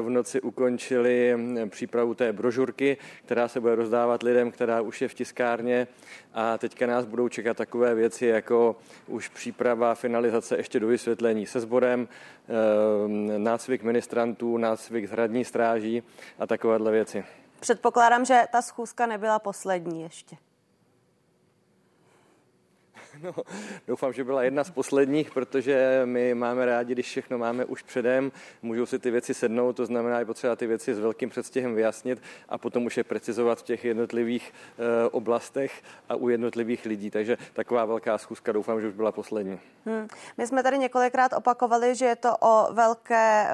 [0.00, 5.08] v noci ukončili mm, přípravu té brožurky, která se bude rozdávat lidem, která už je
[5.08, 5.86] v tiskárně
[6.34, 11.60] a teďka nás budou čekat takové věci jako už příprava, finalizace ještě do vysvětlení se
[11.60, 16.02] sborem, eh, nácvik ministrantů, nácvik hradní stráží
[16.38, 17.24] a takovéhle věci.
[17.60, 20.36] Předpokládám, že ta schůzka nebyla poslední ještě.
[23.36, 23.42] No,
[23.86, 28.32] doufám, že byla jedna z posledních, protože my máme rádi, když všechno máme už předem,
[28.62, 32.22] můžou si ty věci sednout, to znamená, je potřeba ty věci s velkým předstihem vyjasnit
[32.48, 37.10] a potom už je precizovat v těch jednotlivých e, oblastech a u jednotlivých lidí.
[37.10, 39.60] Takže taková velká schůzka, doufám, že už byla poslední.
[39.86, 40.08] Hmm.
[40.38, 43.52] My jsme tady několikrát opakovali, že je to o velké e,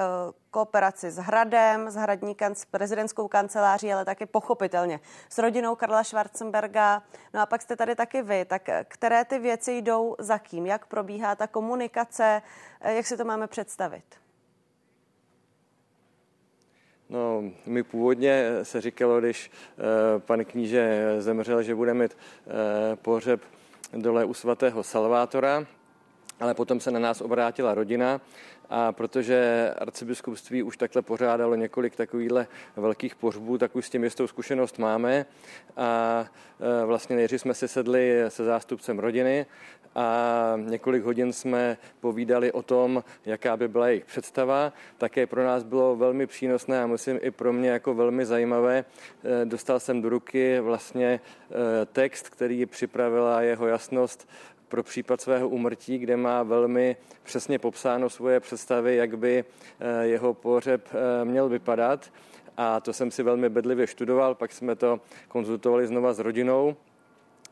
[0.51, 7.03] kooperaci s Hradem, s Hradní s prezidentskou kanceláří, ale taky pochopitelně s rodinou Karla Schwarzenberga.
[7.33, 8.45] No a pak jste tady taky vy.
[8.45, 10.65] Tak které ty věci jdou za kým?
[10.65, 12.41] Jak probíhá ta komunikace?
[12.81, 14.03] Eh, jak si to máme představit?
[17.09, 19.51] No, my původně se říkalo, když
[20.17, 22.17] pan kníže zemřel, že bude mít
[22.95, 23.41] pohřeb
[23.93, 25.65] dole u svatého Salvátora,
[26.39, 28.21] ale potom se na nás obrátila rodina
[28.69, 34.27] a protože arcibiskupství už takhle pořádalo několik takovýchhle velkých pohřbů, tak už s tím jistou
[34.27, 35.25] zkušenost máme.
[35.77, 36.25] A
[36.81, 39.45] e, vlastně nejdřív jsme si sedli se zástupcem rodiny
[39.95, 44.73] a několik hodin jsme povídali o tom, jaká by byla jejich představa.
[44.97, 48.85] Také pro nás bylo velmi přínosné a myslím i pro mě jako velmi zajímavé.
[49.41, 54.29] E, dostal jsem do ruky vlastně e, text, který připravila jeho jasnost
[54.69, 59.45] pro případ svého umrtí, kde má velmi přesně popsáno svoje představy, jak by
[59.79, 62.11] eh, jeho pohřeb eh, měl vypadat.
[62.57, 66.75] A to jsem si velmi bedlivě študoval, pak jsme to konzultovali znova s rodinou.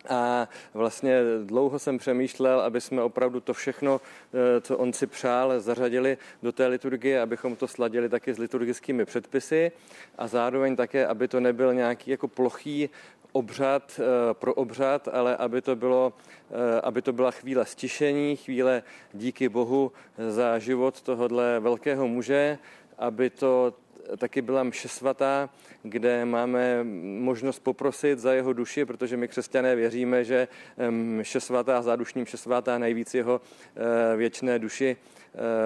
[0.10, 4.02] A vlastně dlouho jsem přemýšlel, aby jsme opravdu to všechno,
[4.34, 9.06] eh, co on si přál, zařadili do té liturgie, abychom to sladili taky s liturgickými
[9.06, 9.72] předpisy
[10.18, 12.90] a zároveň také, aby to nebyl nějaký jako plochý
[13.32, 16.14] obřad eh, pro obřad, ale aby to, bylo,
[16.52, 19.92] eh, aby to byla chvíle stišení, chvíle díky Bohu
[20.30, 22.58] za život tohohle velkého muže,
[22.98, 23.74] aby to
[24.18, 25.50] taky byla mše svatá,
[25.84, 26.84] kde máme
[27.20, 30.48] možnost poprosit za jeho duši, protože my křesťané věříme, že
[30.90, 34.98] mše svatá, zádušní mše svatá nejvíc jeho eh, věčné duši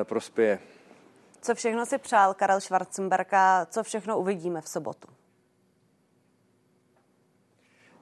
[0.03, 0.59] prospěje.
[1.41, 5.07] Co všechno si přál Karel Schwarzenberg a co všechno uvidíme v sobotu?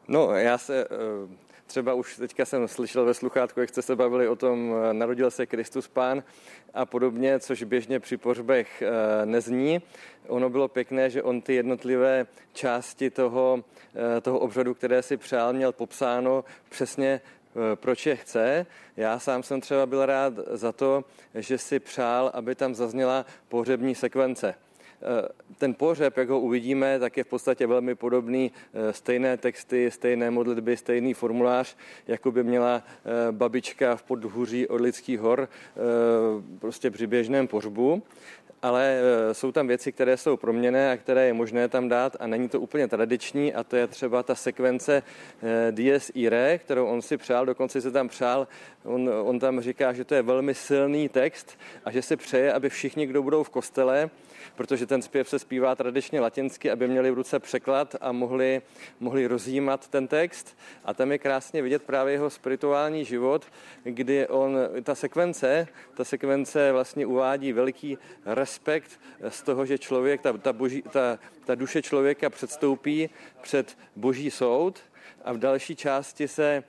[0.09, 0.87] No, já se eh,
[1.67, 5.31] třeba už teďka jsem slyšel ve sluchátku, jak jste se bavili o tom, eh, narodil
[5.31, 6.23] se Kristus Pán
[6.73, 9.81] a podobně, což běžně při pohřbech eh, nezní.
[10.27, 13.63] Ono bylo pěkné, že on ty jednotlivé části toho,
[14.21, 17.21] toho obřadu, které si přál, měl popsáno přesně
[17.75, 18.65] proč je chce.
[18.97, 21.03] Já sám jsem třeba byl rád za to,
[21.35, 24.55] že si přál, aby tam zazněla pohřební sekvence.
[25.01, 25.27] Eh,
[25.57, 30.31] ten pohřeb, jak ho uvidíme, tak je v podstatě velmi podobný, eh, stejné texty, stejné
[30.31, 31.77] modlitby, stejný formulář,
[32.07, 35.49] jako by měla eh, babička v podhůří od lidských hor,
[36.59, 38.03] prostě při běžném pohřbu
[38.61, 38.99] ale
[39.31, 42.59] jsou tam věci, které jsou proměné a které je možné tam dát a není to
[42.59, 45.03] úplně tradiční a to je třeba ta sekvence
[45.71, 48.47] Dies Irae, kterou on si přál, dokonce se tam přál,
[48.83, 52.69] on, on tam říká, že to je velmi silný text a že si přeje, aby
[52.69, 54.09] všichni, kdo budou v kostele,
[54.55, 58.61] protože ten zpěv se zpívá tradičně latinsky, aby měli v ruce překlad a mohli,
[58.99, 60.57] mohli rozjímat ten text.
[60.85, 63.45] A tam je krásně vidět právě jeho spirituální život,
[63.83, 70.33] kdy on, ta sekvence, ta sekvence vlastně uvádí veliký respekt z toho, že člověk, ta,
[70.33, 73.09] ta, boží, ta, ta duše člověka předstoupí
[73.41, 74.79] před boží soud
[75.23, 76.63] a v další části se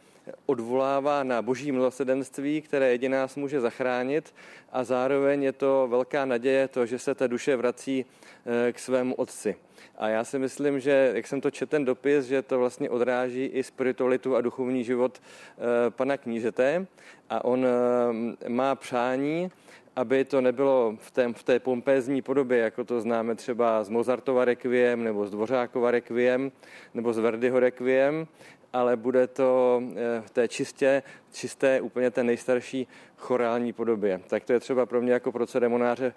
[0.46, 4.34] odvolává na boží milosedenství, které jediná nás může zachránit.
[4.72, 8.04] A zároveň je to velká naděje to, že se ta duše vrací
[8.46, 9.56] eh, k svému otci.
[9.98, 13.44] A já si myslím, že jak jsem to četl ten dopis, že to vlastně odráží
[13.44, 16.86] i spiritualitu a duchovní život eh, pana knížete.
[17.30, 19.50] A on eh, má přání,
[19.96, 24.44] aby to nebylo v té, v té pompézní podobě, jako to známe třeba z Mozartova
[24.44, 26.52] rekviem, nebo z Dvořákova rekviem,
[26.94, 28.26] nebo z Verdiho rekviem,
[28.72, 31.02] ale bude to eh, v té čistě,
[31.32, 34.20] čisté, úplně té nejstarší chorální podobě.
[34.28, 36.14] Tak to je třeba pro mě jako pro ceremonáře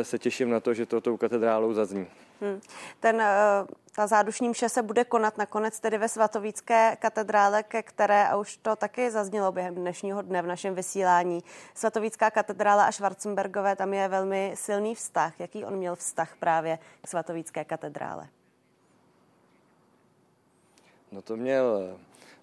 [0.00, 2.06] eh, se těším na to, že to tou katedrálou zazní.
[2.40, 2.60] Hmm.
[3.00, 3.26] Ten, eh,
[3.94, 8.56] ta zádušní mše se bude konat nakonec tedy ve Svatovícké katedrále, ke které, a už
[8.56, 11.40] to taky zaznělo během dnešního dne v našem vysílání,
[11.74, 15.40] Svatovícká katedrála a Schwarzenbergové, tam je velmi silný vztah.
[15.40, 18.28] Jaký on měl vztah právě k Svatovícké katedrále?
[21.12, 21.98] No to měl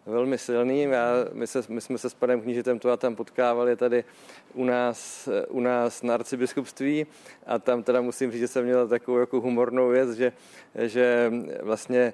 [0.05, 0.81] velmi silný.
[0.81, 4.03] Já, my, se, my jsme se s panem knížetem to a tam potkávali tady
[4.55, 7.07] u nás, u nás na arcibiskupství.
[7.45, 10.31] A tam teda musím říct, že jsem měl takovou jako humornou věc, že,
[10.75, 11.31] že
[11.61, 12.13] vlastně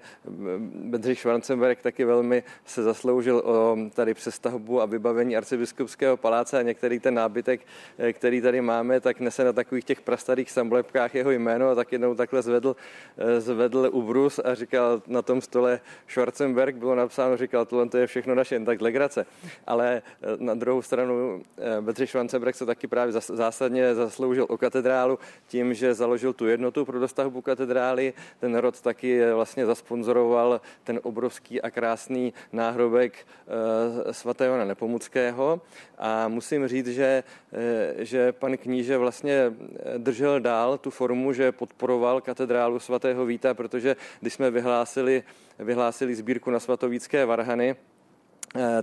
[0.74, 6.60] Bedřich Schwarzenberg taky velmi se zasloužil o tady přestavbu a vybavení arcibiskupského paláce.
[6.60, 7.62] A některý ten nábytek,
[8.14, 11.70] který tady máme, tak nese na takových těch prastarých samlepkách jeho jméno.
[11.70, 12.76] A tak jednou takhle zvedl,
[13.38, 18.08] zvedl ubrus a říkal na tom stole Schwarzenberg, bylo napsáno, říkal, to on to je
[18.08, 19.26] všechno naše, jen tak legrace.
[19.68, 20.02] Ale
[20.38, 21.44] na druhou stranu
[21.82, 26.99] Bedřich Švancebrek se taky právě zásadně zasloužil o katedrálu tím, že založil tu jednotu pro
[26.99, 28.13] dostavbu katedrály.
[28.39, 33.27] Ten rod taky vlastně zasponzoroval ten obrovský a krásný náhrobek
[34.11, 35.61] svatého na Nepomuckého.
[35.97, 37.23] A musím říct, že,
[37.97, 39.53] že pan kníže vlastně
[39.97, 45.23] držel dál tu formu, že podporoval katedrálu svatého Víta, protože když jsme vyhlásili,
[45.59, 47.91] vyhlásili sbírku na svatovícké varhany, eh,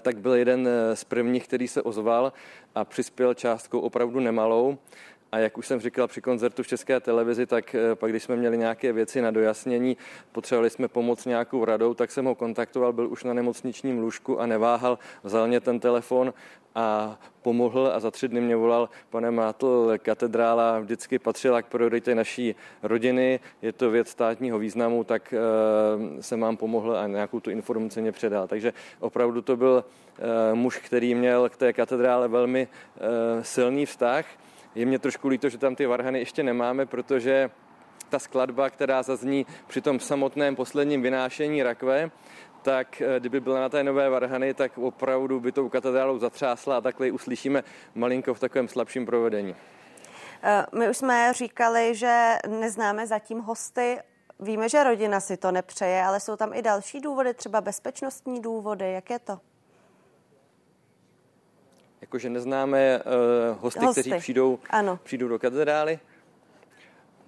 [0.00, 2.32] tak byl jeden eh, z prvních, který se ozval
[2.74, 4.78] a přispěl částkou opravdu nemalou.
[5.32, 8.36] A jak už jsem říkal při koncertu v České televizi, tak eh, pak, když jsme
[8.36, 9.96] měli nějaké věci na dojasnění,
[10.32, 14.46] potřebovali jsme pomoc nějakou radou, tak jsem ho kontaktoval, byl už na nemocničním lůžku a
[14.46, 16.34] neváhal, vzal mě ten telefon
[16.74, 22.14] a pomohl a za tři dny mě volal, pane Mátl, katedrála vždycky patřila k prioritě
[22.14, 27.50] naší rodiny, je to věc státního významu, tak uh, jsem vám pomohl a nějakou tu
[27.50, 28.48] informaci mě předal.
[28.48, 30.24] Takže opravdu to byl uh,
[30.58, 32.68] muž, který měl k té katedrále velmi
[33.42, 34.26] silný vztah.
[34.78, 37.50] Je mě trošku líto, že tam ty varhany ještě nemáme, protože
[38.08, 42.10] ta skladba, která zazní při tom samotném posledním vynášení rakve,
[42.62, 46.80] tak eh, kdyby byla na té nové varhany, tak opravdu by tou katedrálou zatřásla a
[46.80, 47.64] takhle ji uslyšíme
[47.94, 49.56] malinko v takovém slabším provedení.
[50.42, 53.98] Eh, my už jsme říkali, že neznáme zatím hosty.
[54.40, 58.92] Víme, že rodina si to nepřeje, ale jsou tam i další důvody, třeba bezpečnostní důvody.
[58.92, 59.38] Jak je to?
[62.00, 64.98] Jakože neznáme uh, hosty, hosty, kteří přijdou, ano.
[65.04, 65.98] přijdou do katedrály?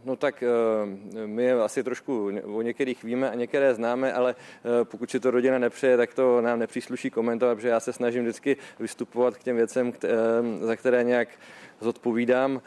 [0.04, 5.10] No tak eh, my asi trošku o některých víme a některé známe, ale eh, pokud
[5.10, 9.36] si to rodina nepřeje, tak to nám nepřísluší komentovat, protože já se snažím vždycky vystupovat
[9.36, 10.08] k těm věcem, eh,
[10.66, 11.28] za které nějak
[11.80, 12.60] zodpovídám.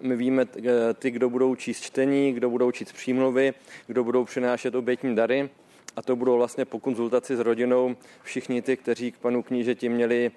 [0.00, 0.46] My víme
[0.94, 3.54] ty, kdo budou číst čtení, kdo budou číst přímluvy,
[3.86, 5.50] kdo budou přinášet obětní dary.
[5.96, 10.30] A to budou vlastně po konzultaci s rodinou všichni ty, kteří k panu knížeti měli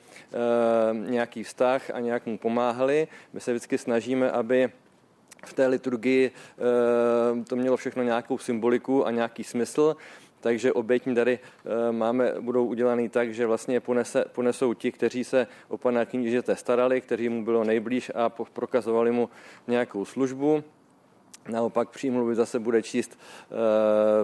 [0.94, 3.08] nějaký vztah a nějak mu pomáhali.
[3.34, 4.70] My se vždycky snažíme, aby
[5.46, 9.96] v té liturgii eh, to mělo všechno nějakou symboliku a nějaký smysl.
[10.40, 15.48] Takže obětní dary eh, máme, budou udělaný tak, že vlastně ponese, ponesou ti, kteří se
[15.68, 19.30] o pana knížete starali, kteří mu bylo nejblíž a prokazovali mu
[19.68, 20.64] nějakou službu.
[21.50, 23.20] Naopak přímluvy zase bude číst
[23.50, 23.58] uh,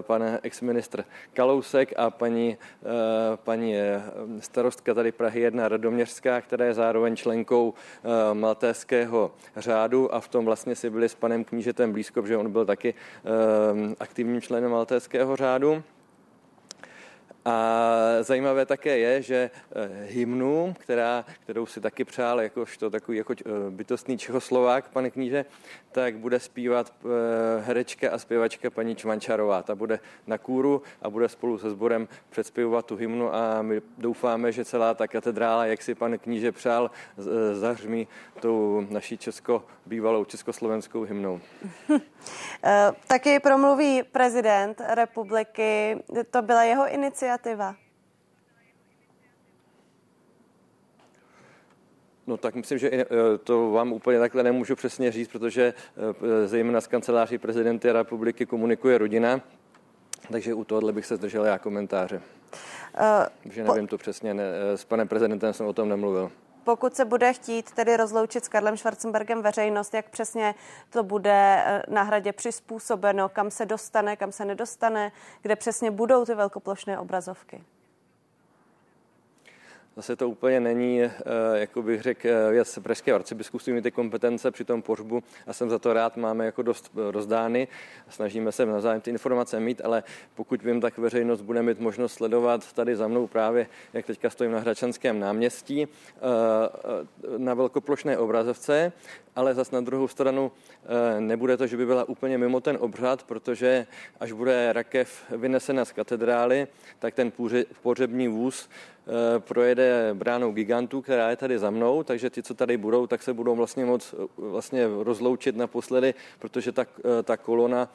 [0.00, 2.90] pan exministr Kalousek a paní, uh,
[3.36, 4.02] paní eh,
[4.38, 7.74] starostka tady Prahy 1 Radoměřská, která je zároveň členkou
[8.32, 12.66] maltéského řádu a v tom vlastně si byli s panem knížetem blízko, protože on byl
[12.66, 12.94] taky
[14.00, 15.82] aktivním členem maltéského řádu.
[17.44, 23.32] A zajímavé také je, že eh, hymnu, která, kterou si taky přál jakožto takový jako
[23.32, 25.44] eh, bytostný Čechoslovák, pane kníže,
[25.92, 27.06] tak bude zpívat eh,
[27.60, 29.62] herečka a zpěvačka paní Čvančarová.
[29.62, 34.52] Ta bude na kůru a bude spolu se sborem předspěvovat tu hymnu a my doufáme,
[34.52, 36.90] že celá ta katedrála, jak si pan kníže přál,
[37.52, 38.08] zahřmí
[38.40, 41.40] tou naší česko, bývalou československou hymnou.
[43.06, 45.98] Taky promluví prezident republiky.
[46.30, 47.33] To byla jeho iniciativa.
[52.26, 53.06] No tak myslím, že eh,
[53.44, 58.98] to vám úplně takhle nemůžu přesně říct, protože eh, zejména z kanceláří prezidenty republiky komunikuje
[58.98, 59.40] rodina,
[60.32, 62.22] takže u tohohle bych se zdržel já komentáře.
[63.00, 63.90] Uh, že nevím po...
[63.90, 66.30] to přesně, ne, s panem prezidentem jsem o tom nemluvil.
[66.64, 70.54] Pokud se bude chtít tedy rozloučit s Karlem Schwarzenbergem veřejnost, jak přesně
[70.90, 75.12] to bude na hradě přizpůsobeno, kam se dostane, kam se nedostane,
[75.42, 77.64] kde přesně budou ty velkoplošné obrazovky?
[79.96, 81.10] Zase to úplně není, eh,
[81.54, 85.78] jako bych řekl, eh, věc Pražské arcibiskupství, ty kompetence při tom pohřbu a jsem za
[85.78, 87.68] to rád, máme jako dost eh, rozdány,
[88.08, 90.02] snažíme se navzájem ty informace mít, ale
[90.34, 94.52] pokud vím, tak veřejnost bude mít možnost sledovat tady za mnou právě, jak teďka stojím
[94.52, 95.88] na Hračanském náměstí,
[97.36, 98.92] na velkoplošné obrazovce,
[99.36, 100.52] ale zas na druhou stranu
[101.18, 103.86] nebude to, že by byla úplně mimo ten obřad, protože
[104.20, 106.66] až bude rakev vynesena z katedrály,
[106.98, 107.32] tak ten
[107.82, 108.68] pohřební vůz
[109.38, 113.32] projede bránou gigantů, která je tady za mnou, takže ti, co tady budou, tak se
[113.32, 117.88] budou vlastně moc eh, vlastně rozloučit naposledy, protože ta, eh, ta kolona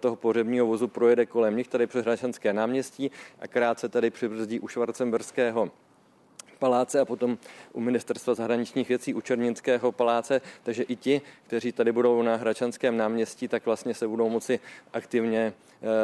[0.00, 3.10] toho pohřebního vozu projede kolem nich tady přes Hračanské náměstí
[3.40, 5.70] a krátce tady přibrzdí u Švarcemberského
[6.58, 7.38] paláce a potom
[7.72, 12.96] u ministerstva zahraničních věcí u Černínského paláce, takže i ti, kteří tady budou na Hračanském
[12.96, 14.60] náměstí, tak vlastně se budou moci
[14.92, 15.52] aktivně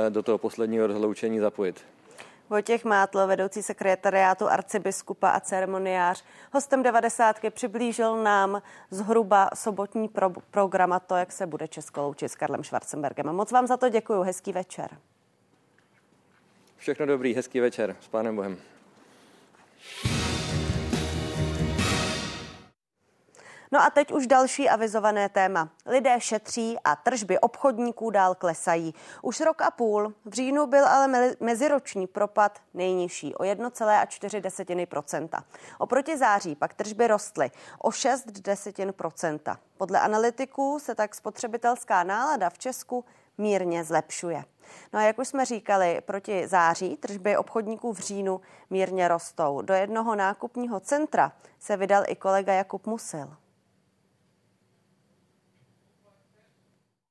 [0.09, 1.85] do toho posledního rozloučení zapojit.
[2.51, 7.36] Vojtěch Mátl, vedoucí sekretariátu arcibiskupa a ceremoniář, hostem 90.
[7.51, 12.64] přiblížil nám zhruba sobotní pro- program a to, jak se bude Česko loučit s Karlem
[12.64, 13.26] Schwarzenbergem.
[13.26, 14.99] Moc vám za to děkuji, hezký večer.
[16.76, 17.97] Všechno dobrý, hezký večer.
[18.01, 18.59] S pánem Bohem.
[23.72, 25.68] No a teď už další avizované téma.
[25.86, 28.94] Lidé šetří a tržby obchodníků dál klesají.
[29.22, 30.14] Už rok a půl.
[30.24, 35.42] V říjnu byl ale meziroční propad nejnižší o 1,4%.
[35.78, 39.58] Oproti září pak tržby rostly o 6 desetin procenta.
[39.76, 43.04] Podle analytiků se tak spotřebitelská nálada v Česku
[43.38, 44.44] mírně zlepšuje.
[44.92, 48.40] No a jak už jsme říkali, proti září tržby obchodníků v říjnu
[48.70, 49.62] mírně rostou.
[49.62, 53.36] Do jednoho nákupního centra se vydal i kolega Jakub Musil.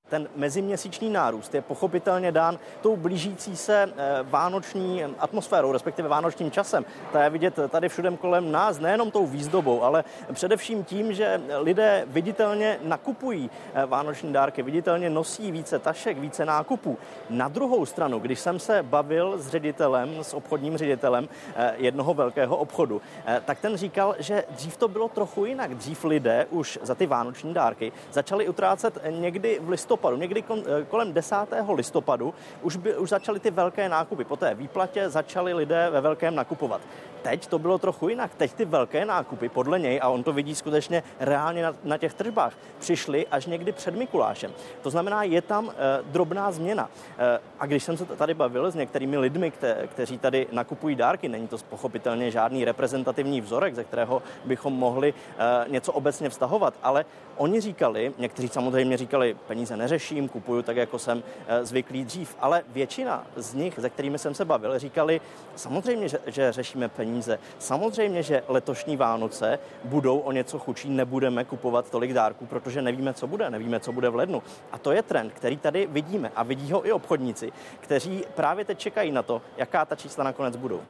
[0.10, 6.86] Ten meziměsíční nárůst je pochopitelně dán tou blížící se eh, vánoční atmosférou, respektive vánočním časem.
[7.12, 10.04] To je vidět tady všude kolem nás, nejenom tou výzdobou, ale
[10.34, 16.98] především tím, že lidé viditelně nakupují eh, vánoční dárky, viditelně nosí více tašek, více nákupů.
[17.30, 22.58] Na druhou stranu, když jsem se bavil s ředitelem, s obchodním ředitelem eh, jednoho velkého
[22.58, 23.02] obchodu,
[23.46, 25.76] tak ten říkal, že dřív to bylo trochu jinak.
[25.76, 30.86] Dřív lidé už za ty vánoční dárky začali utrácet někdy v listopadu listopadu, někdy eh,
[30.90, 31.36] kolem 10.
[31.76, 34.24] listopadu už, by, už začaly ty velké nákupy.
[34.24, 36.82] Po té výplatě začali lidé ve velkém nakupovat
[37.26, 38.36] teď to bylo trochu jinak.
[38.36, 42.14] Teď ty velké nákupy, podle něj, a on to vidí skutečně reálně na, na těch
[42.14, 44.52] tržbách, přišly až někdy před Mikulášem.
[44.82, 45.74] To znamená, je tam e,
[46.04, 46.90] drobná změna.
[47.18, 51.30] E, a když jsem se tady bavil s některými lidmi, kte, kteří tady nakupují dárky,
[51.30, 57.06] není to pochopitelně žádný reprezentativní vzorek, ze kterého bychom mohli e, něco obecně vztahovat, ale
[57.38, 62.64] oni říkali, někteří samozřejmě říkali, peníze neřeším, kupuju tak, jako jsem e, zvyklý dřív, ale
[62.68, 65.22] většina z nich, se kterými jsem se bavil, říkali,
[65.56, 67.40] samozřejmě, že, že řešíme peníze peníze.
[67.60, 73.28] Samozřejmě, že letošní Vánoce budou o něco chudší, nebudeme kupovat tolik dárků, protože nevíme, co
[73.28, 74.44] bude, nevíme, co bude v lednu.
[74.72, 78.80] A to je trend, který tady vidíme a vidí ho i obchodníci, kteří právě teď
[78.80, 80.82] čekají na to, jaká ta čísla nakonec budou.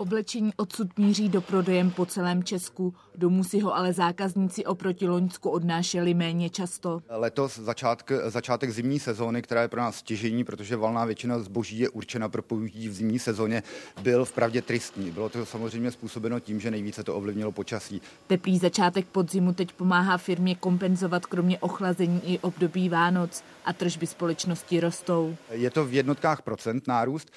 [0.00, 2.94] Oblečení odsud míří do prodejem po celém Česku.
[3.14, 7.00] Domů si ho ale zákazníci oproti Loňsku odnášeli méně často.
[7.08, 11.88] Letos začátk, začátek zimní sezóny, která je pro nás stěžení, protože valná většina zboží je
[11.88, 13.62] určena pro použití v zimní sezóně,
[14.02, 15.10] byl vpravdě tristní.
[15.10, 18.02] Bylo to samozřejmě způsobeno tím, že nejvíce to ovlivnilo počasí.
[18.26, 24.80] Teplý začátek podzimu teď pomáhá firmě kompenzovat kromě ochlazení i období Vánoc a tržby společnosti
[24.80, 25.36] rostou.
[25.50, 27.30] Je to v jednotkách procent nárůst.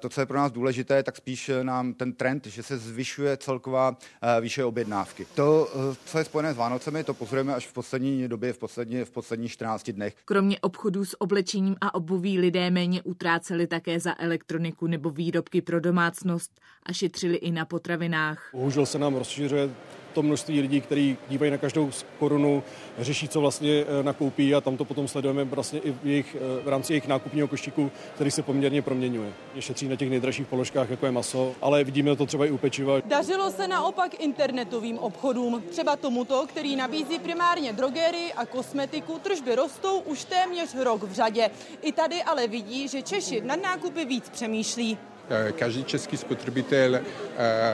[0.00, 3.96] To, co je pro nás důležité, tak spíš nám ten trend, že se zvyšuje celková
[4.40, 5.26] výše objednávky.
[5.34, 5.68] To,
[6.04, 9.52] co je spojené s Vánocemi, to pozorujeme až v poslední době, v, poslední, v posledních
[9.52, 10.16] 14 dnech.
[10.24, 15.80] Kromě obchodů s oblečením a obuví lidé méně utráceli také za elektroniku nebo výrobky pro
[15.80, 18.50] domácnost a šetřili i na potravinách.
[18.52, 19.70] Bohužel se nám rozšiřuje
[20.16, 22.62] to množství lidí, kteří dívají na každou korunu,
[22.98, 26.62] řeší, co vlastně eh, nakoupí a tam to potom sledujeme vlastně i v, jejich, eh,
[26.64, 29.32] v rámci jejich nákupního košíku, který se poměrně proměňuje.
[29.54, 32.58] Je šetří na těch nejdražších položkách, jako je maso, ale vidíme to třeba i u
[32.58, 33.00] pečiva.
[33.04, 39.98] Dařilo se naopak internetovým obchodům, třeba tomuto, který nabízí primárně drogery a kosmetiku, tržby rostou
[39.98, 41.50] už téměř rok v řadě.
[41.82, 44.98] I tady ale vidí, že Češi nad nákupy víc přemýšlí.
[45.30, 47.00] Eh, každý český spotřebitel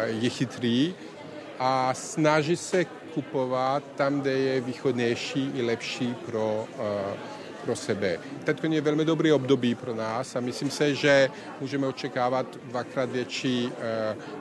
[0.07, 0.95] je chytrý,
[1.64, 2.84] a snaží se
[3.14, 6.84] kupovat tam, kde je východnější i lepší pro, uh,
[7.64, 8.18] pro sebe.
[8.44, 13.66] Teď je velmi dobrý období pro nás a myslím se, že můžeme očekávat dvakrát větší
[13.66, 13.72] uh,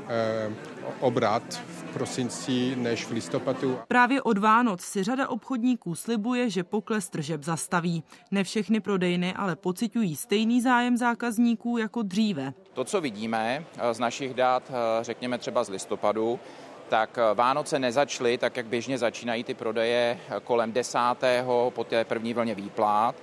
[0.03, 0.53] uh,
[0.99, 3.79] obrat v prosinci než v listopadu.
[3.87, 8.03] Právě od Vánoc si řada obchodníků slibuje, že pokles tržeb zastaví.
[8.31, 12.53] Ne všechny prodejny ale pocitují stejný zájem zákazníků jako dříve.
[12.73, 16.39] To, co vidíme z našich dat, řekněme třeba z listopadu,
[16.91, 22.05] tak eh, Vánoce nezačaly tak, jak běžně začínají ty prodeje eh, kolem desátého po té
[22.05, 23.15] první vlně výplát,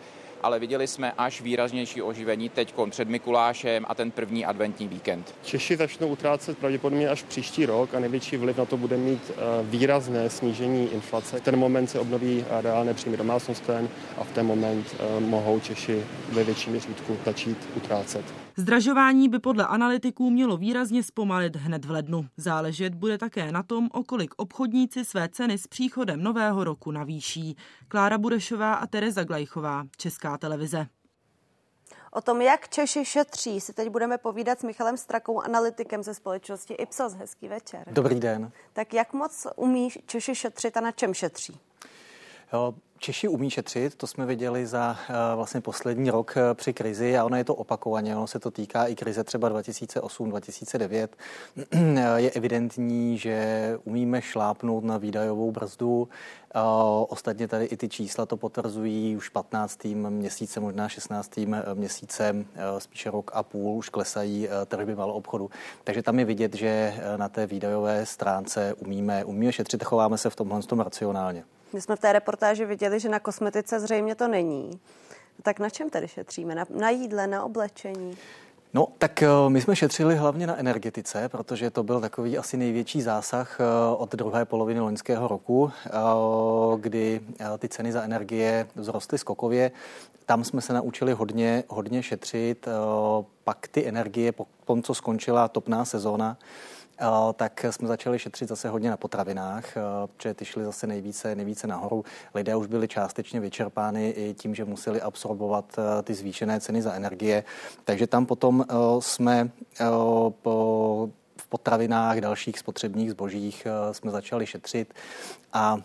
[0.42, 5.34] ale viděli jsme až výraznější oživení teď před Mikulášem a ten první adventní víkend.
[5.42, 9.34] Češi začnou utrácet pravděpodobně až příští rok a největší vliv na to bude mít eh,
[9.62, 11.38] výrazné snížení inflace.
[11.38, 13.88] V ten moment se obnoví reálné příjmy domácnostem
[14.18, 18.47] a v ten moment mohou Češi ve větším měřítku začít utrácet.
[18.58, 22.28] Zdražování by podle analytiků mělo výrazně zpomalit hned v lednu.
[22.36, 27.56] Záležet bude také na tom, o kolik obchodníci své ceny s příchodem nového roku navýší.
[27.88, 30.86] Klára Budešová a Tereza Glajchová, Česká televize.
[32.12, 36.74] O tom, jak Češi šetří, si teď budeme povídat s Michalem Strakou, analytikem ze společnosti
[36.74, 37.12] Ipsos.
[37.12, 37.84] Hezký večer.
[37.90, 38.52] Dobrý den.
[38.72, 41.60] Tak jak moc umí Češi šetřit a na čem šetří?
[43.00, 47.24] Češi umí šetřit, to jsme viděli za uh, vlastně poslední rok uh, při krizi a
[47.24, 51.08] ono je to opakovaně, ono se to týká i krize třeba 2008-2009.
[52.16, 56.08] je evidentní, že umíme šlápnout na výdajovou brzdu.
[57.08, 59.84] Ostatně tady i ty čísla to potvrzují už 15.
[59.84, 61.40] měsíce, možná 16.
[61.74, 62.46] měsícem,
[62.78, 65.50] spíše rok a půl už klesají tržby malou obchodu.
[65.84, 70.36] Takže tam je vidět, že na té výdajové stránce umíme, umíme šetřit, chováme se v
[70.36, 71.44] tomhle tom racionálně.
[71.72, 74.80] My jsme v té reportáži viděli, že na kosmetice zřejmě to není.
[75.42, 76.54] Tak na čem tedy šetříme?
[76.54, 78.16] Na, na jídle, na oblečení?
[78.74, 83.02] No, tak eh, my jsme šetřili hlavně na energetice, protože to byl takový asi největší
[83.02, 83.64] zásah eh,
[83.96, 85.90] od druhé poloviny loňského roku, eh,
[86.80, 87.20] kdy
[87.58, 89.70] ty ceny za energie vzrostly skokově.
[90.26, 92.68] Tam jsme se naučili hodně, hodně šetřit.
[93.44, 96.36] Pak ty energie, po tom, co skončila topná sezóna,
[97.34, 99.64] tak jsme začali šetřit zase hodně na potravinách,
[100.06, 102.04] protože ty šly zase nejvíce, nejvíce nahoru.
[102.34, 107.44] Lidé už byli částečně vyčerpány i tím, že museli absorbovat ty zvýšené ceny za energie.
[107.84, 108.64] Takže tam potom
[109.00, 109.50] jsme
[110.30, 111.08] po
[111.40, 114.94] v potravinách, dalších spotřebních zbožích jsme začali šetřit
[115.52, 115.76] a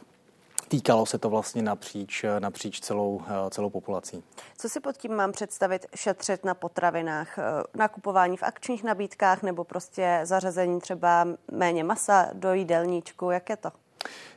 [0.74, 4.24] týkalo se to vlastně napříč, napříč celou, celou populací.
[4.58, 5.86] Co si pod tím mám představit?
[5.96, 7.40] Šetřit na potravinách,
[7.76, 13.32] nakupování v akčních nabídkách nebo prostě zařazení třeba méně masa do jídelníčku?
[13.32, 13.72] Jak je to?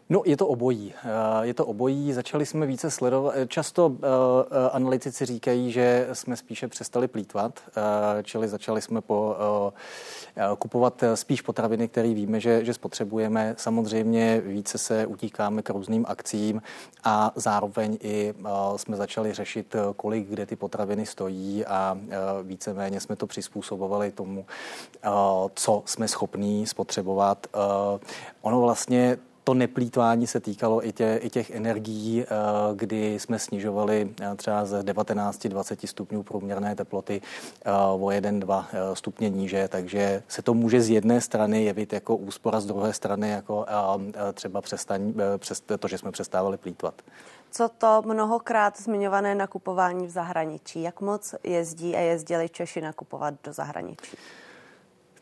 [0.09, 0.95] No, je to obojí.
[1.05, 2.13] Eh, je to obojí.
[2.13, 3.35] Začali jsme více sledovat.
[3.37, 3.97] Eh, často uh,
[4.73, 7.61] analytici říkají, že jsme spíše přestali plítvat,
[8.23, 9.37] čili začali jsme po,
[10.59, 13.55] kupovat spíš potraviny, které víme, že, že spotřebujeme.
[13.59, 16.63] Samozřejmě více se utíkáme k různým akcím
[17.05, 18.35] a zároveň i
[18.77, 21.99] jsme začali řešit, kolik kde ty potraviny stojí a
[22.43, 24.47] víceméně jsme to přizpůsobovali tomu,
[25.55, 27.47] co jsme schopní spotřebovat.
[28.43, 32.27] Ono vlastně to neplýtvání se týkalo i, tě, i těch energií, eh,
[32.75, 37.23] kdy jsme snižovali eh, třeba ze 19-20 stupňů průměrné teploty
[37.65, 42.61] eh, o 1-2 stupně níže, takže se to může z jedné strany jevit jako úspora,
[42.61, 43.67] z druhé strany jako
[44.35, 46.95] třeba přestaň, přes to, že jsme přestávali plítvat.
[47.51, 50.83] Co to mnohokrát zmiňované nakupování v zahraničí?
[50.83, 54.17] Jak moc jezdí a jezdili Češi nakupovat do zahraničí?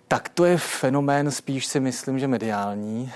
[0.09, 3.13] Tak to je fenomén spíš si myslím, že mediální.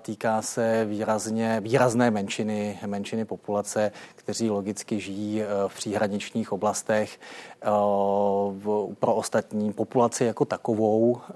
[0.00, 7.20] Týká se výrazně, výrazné menšiny, menšiny populace, kteří logicky žijí e, v příhraničních oblastech.
[8.98, 11.32] Pro ostatní populaci jako takovou e,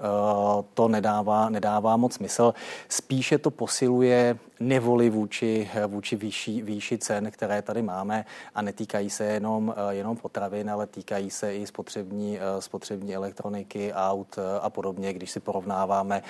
[0.73, 2.53] to nedává, nedává moc smysl.
[2.89, 8.25] Spíše to posiluje nevoli vůči, vůči výši, výši cen, které tady máme
[8.55, 14.69] a netýkají se jenom, jenom potravin, ale týkají se i spotřební, spotřební elektroniky, aut a
[14.69, 16.23] podobně, když si porovnáváme,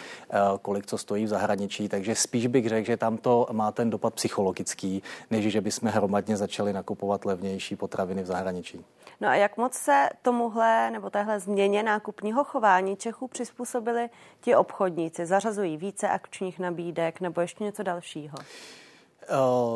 [0.61, 1.89] kolik co stojí v zahraničí.
[1.89, 6.37] Takže spíš bych řekl, že tam to má ten dopad psychologický, než že bychom hromadně
[6.37, 8.85] začali nakupovat levnější potraviny v zahraničí.
[9.21, 14.09] No a jak moc se tomuhle nebo téhle změně nákupního chování Čechů přizpůsobili
[14.41, 15.25] ti obchodníci?
[15.25, 18.37] Zařazují více akčních nabídek nebo ještě něco dalšího?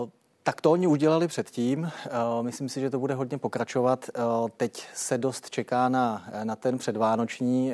[0.02, 0.10] Uh...
[0.46, 1.92] Tak to oni udělali předtím.
[2.42, 4.10] Myslím si, že to bude hodně pokračovat.
[4.58, 7.74] Teď se dost čeká na, na ten předvánoční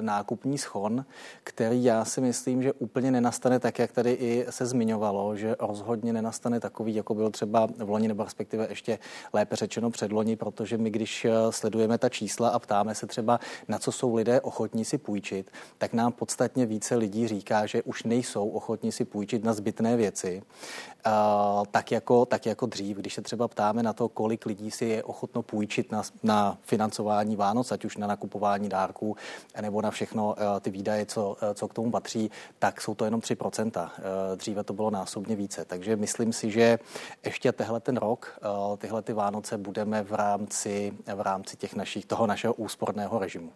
[0.00, 1.04] nákupní schon,
[1.44, 6.12] který já si myslím, že úplně nenastane tak, jak tady i se zmiňovalo, že rozhodně
[6.12, 8.98] nenastane takový, jako byl třeba v loni, nebo respektive ještě
[9.32, 13.92] lépe řečeno předloni, protože my, když sledujeme ta čísla a ptáme se třeba, na co
[13.92, 18.92] jsou lidé ochotní si půjčit, tak nám podstatně více lidí říká, že už nejsou ochotní
[18.92, 20.42] si půjčit na zbytné věci,
[21.70, 25.02] tak jako, tak jako dřív, když se třeba ptáme na to, kolik lidí si je
[25.02, 29.16] ochotno půjčit na, na financování Vánoc, ať už na nakupování dárků
[29.60, 33.04] nebo na všechno eh, ty výdaje, co, eh, co k tomu patří, tak jsou to
[33.04, 33.90] jenom 3%.
[33.98, 35.64] Eh, dříve to bylo násobně více.
[35.64, 36.78] Takže myslím si, že
[37.24, 38.38] ještě tehle ten rok,
[38.78, 43.52] tyhle ty Vánoce budeme v rámci, v rámci těch našich, toho našeho úsporného režimu.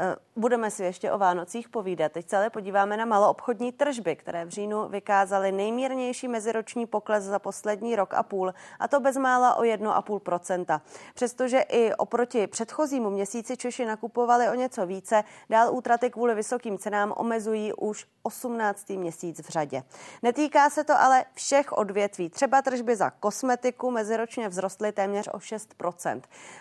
[0.00, 2.12] Eh, budeme si ještě o Vánocích povídat.
[2.12, 7.96] Teď se podíváme na maloobchodní tržby, které v říjnu vykázaly nejmírnější meziroční pokles za poslední
[7.96, 10.80] rok a půl, a to bezmála o 1,5%
[11.14, 17.14] Přestože i oproti předchozímu měsíci Češi nakupovali o něco více, dál útraty kvůli vysokým cenám
[17.16, 18.90] omezují už 18.
[18.90, 19.82] měsíc v řadě.
[20.22, 22.30] Netýká se to ale všech odvětví.
[22.30, 25.74] Třeba tržby za kosmetiku meziročně vzrostly téměř o 6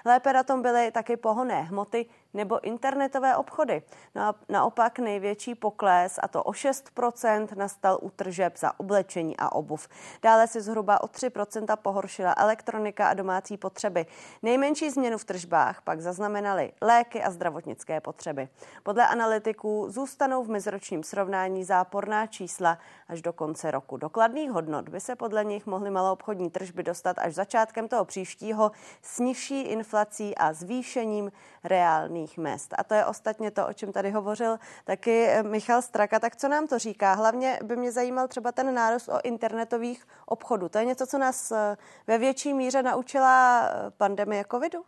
[0.05, 3.81] Lépe na tom byly taky pohonné hmoty, nebo internetové obchody.
[4.15, 9.51] No a naopak největší pokles, a to o 6%, nastal u tržeb za oblečení a
[9.51, 9.87] obuv.
[10.21, 14.05] Dále si zhruba o 3% pohoršila elektronika a domácí potřeby.
[14.43, 18.49] Nejmenší změnu v tržbách pak zaznamenaly léky a zdravotnické potřeby.
[18.83, 22.77] Podle analytiků zůstanou v meziročním srovnání záporná čísla
[23.09, 23.97] až do konce roku.
[23.97, 29.19] Dokladných hodnot by se podle nich mohly maloobchodní tržby dostat až začátkem toho příštího s
[29.19, 31.31] nižší inflací a zvýšením
[31.63, 32.73] reálných mest.
[32.77, 36.19] A to je ostatně to, o čem tady hovořil taky Michal Straka.
[36.19, 37.13] Tak co nám to říká?
[37.13, 40.69] Hlavně by mě zajímal třeba ten nárůst o internetových obchodů.
[40.69, 41.77] To je něco, co nás eh,
[42.07, 44.83] ve větší míře naučila eh, pandemie covidu?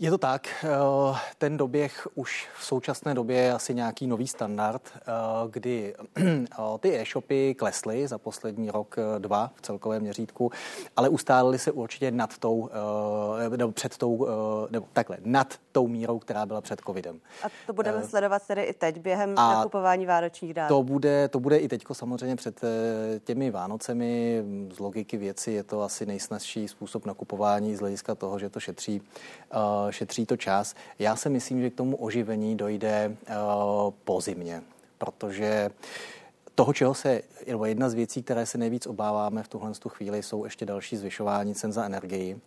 [0.00, 0.48] Je to tak.
[0.64, 0.68] Eh,
[1.38, 5.00] ten doběh už v současné době je asi nějaký nový standard, eh,
[5.50, 6.44] kdy eh,
[6.80, 10.50] ty e-shopy klesly za poslední rok, dva v celkovém měřítku,
[10.96, 12.70] ale ustálily se určitě nad tou,
[13.56, 14.26] nebo před tou,
[14.70, 17.20] nebo takhle, nad tou mírou, která byla před covidem.
[17.42, 20.74] A to budeme sledovat tedy i teď během a nakupování vánočních dárků.
[20.74, 22.60] To bude, to bude i teď samozřejmě před
[23.24, 24.44] těmi Vánocemi.
[24.72, 29.02] Z logiky věci je to asi nejsnažší způsob nakupování z hlediska toho, že to šetří
[29.92, 30.74] šetří to čas.
[30.98, 33.34] Já si myslím, že k tomu oživení dojde eh,
[34.04, 34.62] po zimě,
[34.98, 35.70] protože
[36.54, 40.44] toho, čeho se, nebo jedna z věcí, které se nejvíc obáváme v tuhle chvíli, jsou
[40.44, 42.40] ještě další zvyšování cen za energii.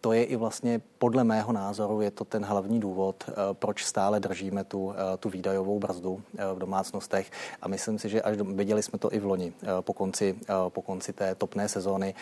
[0.00, 4.20] To je i vlastně, podle mého názoru, je to ten hlavní důvod, eh, proč stále
[4.20, 6.22] držíme tu, eh, tu výdajovou brzdu
[6.54, 7.30] v domácnostech.
[7.62, 10.38] A myslím si, že až viděli jsme to i v loni, po konci,
[10.68, 12.14] po konci té topné sezóny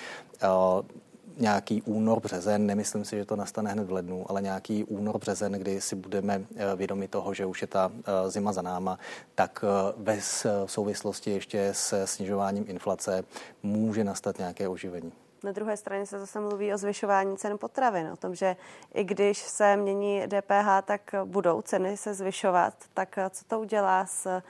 [1.39, 5.53] nějaký únor, březen, nemyslím si, že to nastane hned v lednu, ale nějaký únor, březen,
[5.53, 8.99] kdy si budeme eh, vědomi toho, že už je ta eh, zima za náma,
[9.35, 10.21] tak eh, ve
[10.67, 13.25] souvislosti ještě s snižováním inflace
[13.63, 15.13] může nastat nějaké oživení.
[15.45, 18.57] Na druhé straně se zase mluví o zvyšování cen potravin, o tom, že
[18.95, 22.75] i když se mění DPH, tak budou ceny se zvyšovat.
[22.95, 24.41] Tak co to udělá s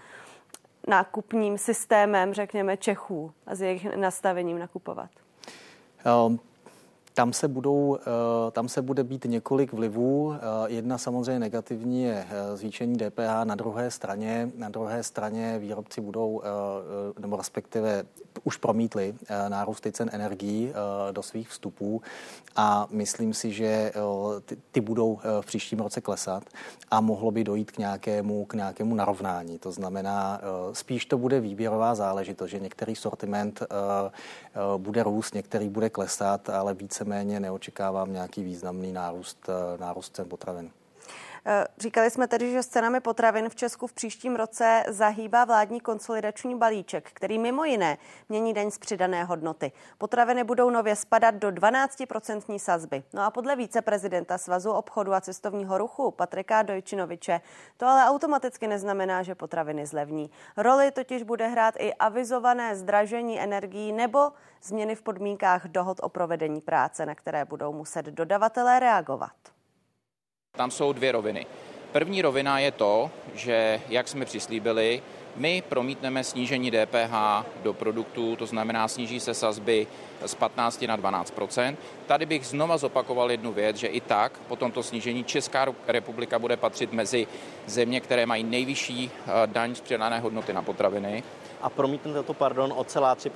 [0.89, 5.11] nákupním systémem, řekněme, Čechů a s jejich nastavením nakupovat?
[6.26, 6.41] Um,
[7.18, 10.34] tam se, budou, eh, tam se bude být několik vlivů.
[10.34, 16.00] Eh, jedna samozřejmě negativní je eh, zvýšení DPH, na druhé straně, na druhé straně výrobci
[16.00, 16.42] budou,
[17.18, 18.04] nebo respektive
[18.44, 19.14] už promítli
[19.48, 20.72] nárůsty cen energií
[21.12, 22.02] do svých vstupů
[22.56, 23.92] a myslím si, že
[24.44, 26.44] ty, ty budou v příštím roce klesat
[26.90, 29.58] a mohlo by dojít k nějakému, k nějakému narovnání.
[29.58, 30.40] To znamená,
[30.72, 33.62] spíš to bude výběrová záležitost, že některý sortiment
[34.76, 40.28] bude růst, některý bude klesat, ale více víceméně neočekávám nějaký významný nárůst, eh, nárůst cen
[40.28, 40.70] potravin.
[41.47, 45.80] Eh, říkali jsme tedy, že s cenami potravin v Česku v příštím roce zahýbá vládní
[45.80, 49.72] konsolidační balíček, který mimo jiné mění daň z přidané hodnoty.
[49.99, 53.03] Potraviny budou nově spadat do 12% sazby.
[53.12, 57.41] No a podle víceprezidenta Svazu obchodu a cestovního ruchu Patrika Dojčinoviče
[57.76, 60.30] to ale automaticky neznamená, že potraviny zlevní.
[60.57, 64.32] Roli totiž bude hrát i avizované zdražení energií nebo
[64.62, 69.57] změny v podmínkách dohod o provedení práce, na které budou muset dodavatelé reagovat.
[70.59, 71.46] Tam jsou dvě roviny.
[71.92, 75.02] První rovina je to, že, jak jsme přislíbili,
[75.36, 77.14] my promítneme snížení DPH
[77.62, 79.86] do produktů, to znamená sníží se sazby
[80.26, 84.82] z 15 na 12% Tady bych znova zopakoval jednu věc, že i tak po tomto
[84.82, 87.26] snížení Česká republika bude patřit mezi
[87.66, 91.22] země, které mají nejvyšší eh, daň z přidané hodnoty na potraviny.
[91.62, 93.30] A promítnete to, pardon, o celá 3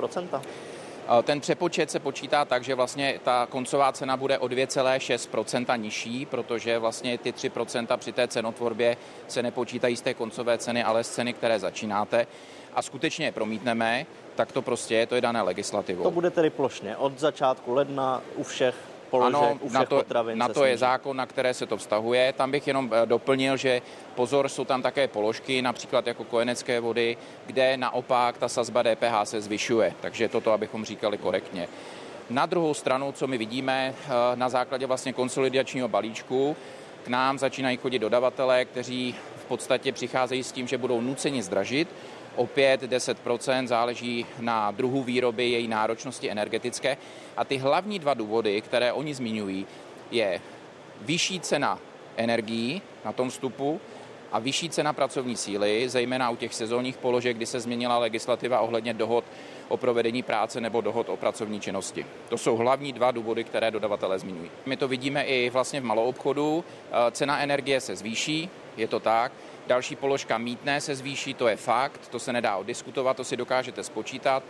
[1.23, 6.79] ten přepočet se počítá tak, že vlastně ta koncová cena bude o 2,6% nižší, protože
[6.79, 8.97] vlastně ty 3% při té cenotvorbě
[9.29, 12.27] se nepočítají z té koncové ceny, ale z ceny, které začínáte.
[12.75, 16.03] A skutečně je promítneme, tak to prostě je, to je dané legislativou.
[16.03, 18.75] To bude tedy plošně od začátku ledna u všech
[19.13, 21.77] položek, ano, u všech na to, potravin na to je zákon, na které se to
[21.77, 22.33] vztahuje.
[22.33, 23.83] Tam bych jenom eh, doplnil, že
[24.15, 29.41] pozor, jsou tam také položky, například jako kojenecké vody, kde naopak ta sazba DPH se
[29.41, 29.95] zvyšuje.
[30.01, 31.69] Takže toto, abychom říkali korektně.
[32.31, 36.57] Na druhou stranu, co my vidíme eh, na základě vlastně konsolidačního balíčku,
[37.05, 41.89] k nám začínají chodit dodavatelé, kteří v podstatě přicházejí s tím, že budou nuceni zdražit,
[42.37, 46.97] opět 10%, záleží na druhu výroby, její náročnosti energetické.
[47.37, 49.67] A ty hlavní dva důvody, které oni zmiňují,
[50.11, 50.41] je
[51.01, 51.79] vyšší cena
[52.17, 53.81] energií na tom vstupu
[54.33, 58.95] a vyšší cena pracovní síly, zejména u těch sezónních položek, kdy se změnila legislativa ohledně
[58.95, 59.25] dohod
[59.69, 62.07] o provedení práce nebo dohod o pracovní činnosti.
[62.29, 64.51] To jsou hlavní dva důvody, které dodavatelé zmiňují.
[64.67, 66.65] My to vidíme i vlastně v malou obchodu.
[67.11, 69.33] Cena energie se zvýší, je to tak.
[69.67, 73.85] Další položka mítné se zvýší, to je fakt, to se nedá odiskutovat, to si dokážete
[73.85, 74.43] spočítat.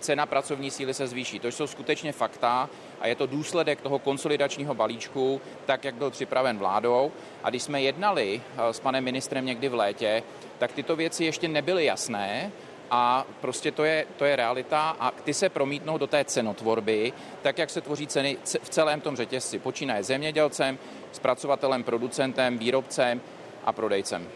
[0.00, 1.38] cena pracovní síly se zvýší.
[1.38, 2.70] To jsou skutečně fakta
[3.00, 7.12] a je to důsledek toho konsolidačního balíčku, tak jak byl připraven vládou.
[7.44, 10.22] A když jsme jednali eh, s panem ministrem někdy v létě,
[10.58, 12.52] tak tyto věci ještě nebyly jasné,
[12.90, 17.12] a prostě to je, to je realita a ty se promítnou do té cenotvorby,
[17.42, 19.58] tak jak se tvoří ceny v celém tom řetězci.
[19.58, 20.78] Počínaje zemědělcem,
[21.12, 23.20] zpracovatelem, producentem, výrobcem
[23.64, 24.28] a prodejcem.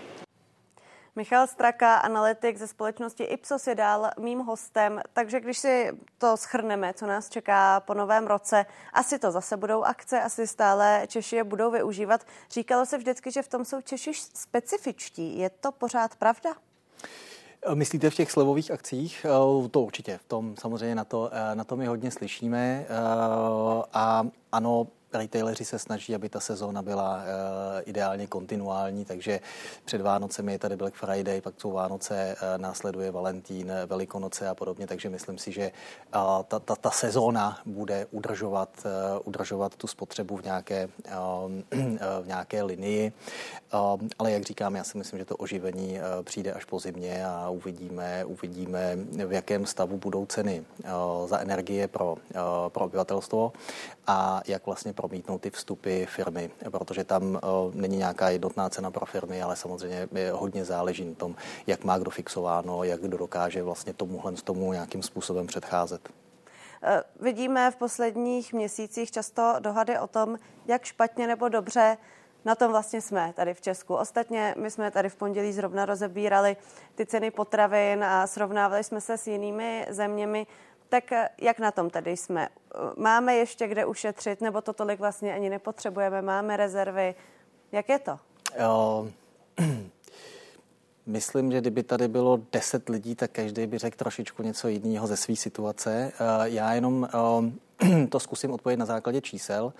[1.16, 6.94] Michal Straka, analytik ze společnosti Ipsos je dál mým hostem, takže když si to schrneme,
[6.94, 11.44] co nás čeká po novém roce, asi to zase budou akce, asi stále Češi je
[11.44, 12.26] budou využívat.
[12.50, 15.38] Říkalo se vždycky, že v tom jsou Češi specifičtí.
[15.38, 16.50] Je to pořád pravda?
[17.74, 19.26] Myslíte v těch slevových akcích?
[19.64, 20.18] Eh, to určitě.
[20.18, 22.86] V tom samozřejmě na to, eh, na to my hodně slyšíme.
[22.88, 22.94] Eh,
[23.92, 24.86] a ano,
[25.18, 27.22] retaileři se snaží, aby ta sezóna byla uh,
[27.84, 29.40] ideálně kontinuální, takže
[29.84, 34.86] před Vánocemi je tady Black Friday, pak jsou Vánoce, uh, následuje Valentín, Velikonoce a podobně,
[34.86, 35.72] takže myslím si, že
[36.14, 38.90] uh, ta, ta, ta sezóna bude udržovat, uh,
[39.24, 41.52] udržovat tu spotřebu v nějaké, uh,
[42.22, 43.12] v nějaké linii.
[43.74, 47.26] Uh, ale jak říkám, já si myslím, že to oživení uh, přijde až po zimě
[47.26, 48.96] a uvidíme, uvidíme,
[49.26, 52.18] v jakém stavu budou ceny uh, za energie pro, uh,
[52.68, 53.52] pro obyvatelstvo
[54.06, 58.90] a jak vlastně pro promítnout ty vstupy firmy, protože tam uh, není nějaká jednotná cena
[58.90, 61.36] pro firmy, ale samozřejmě je hodně záleží na tom,
[61.66, 66.08] jak má kdo fixováno, jak kdo dokáže vlastně tomuhle tomu nějakým způsobem předcházet.
[66.82, 71.96] Eh, vidíme v posledních měsících často dohady o tom, jak špatně nebo dobře
[72.44, 73.94] na tom vlastně jsme tady v Česku.
[73.94, 76.56] Ostatně my jsme tady v pondělí zrovna rozebírali
[76.94, 80.46] ty ceny potravin a srovnávali jsme se s jinými zeměmi.
[80.88, 82.48] Tak eh, jak na tom tedy jsme?
[82.96, 86.22] Máme ještě kde ušetřit, nebo to tolik vlastně ani nepotřebujeme?
[86.22, 87.14] Máme rezervy?
[87.72, 88.18] Jak je to?
[88.58, 89.08] Uh,
[91.06, 95.16] myslím, že kdyby tady bylo deset lidí, tak každý by řekl trošičku něco jiného ze
[95.16, 96.12] své situace.
[96.20, 97.08] Uh, já jenom
[98.08, 99.72] to zkusím odpovědět na základě čísel.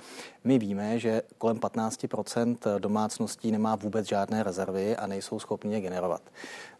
[0.44, 6.22] My víme, že kolem 15% domácností nemá vůbec žádné rezervy a nejsou schopni je generovat.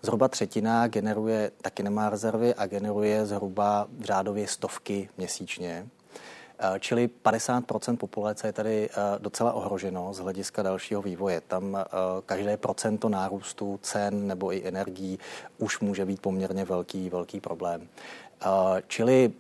[0.03, 5.87] Zhruba třetina generuje, taky nemá rezervy a generuje zhruba řádově stovky měsíčně.
[6.59, 11.41] Eh, čili 50% populace je tady eh, docela ohroženo z hlediska dalšího vývoje.
[11.41, 11.85] Tam eh,
[12.27, 15.19] každé procento nárůstu cen nebo i energií
[15.59, 17.89] už může být poměrně velký, velký problém.
[18.87, 19.33] Čili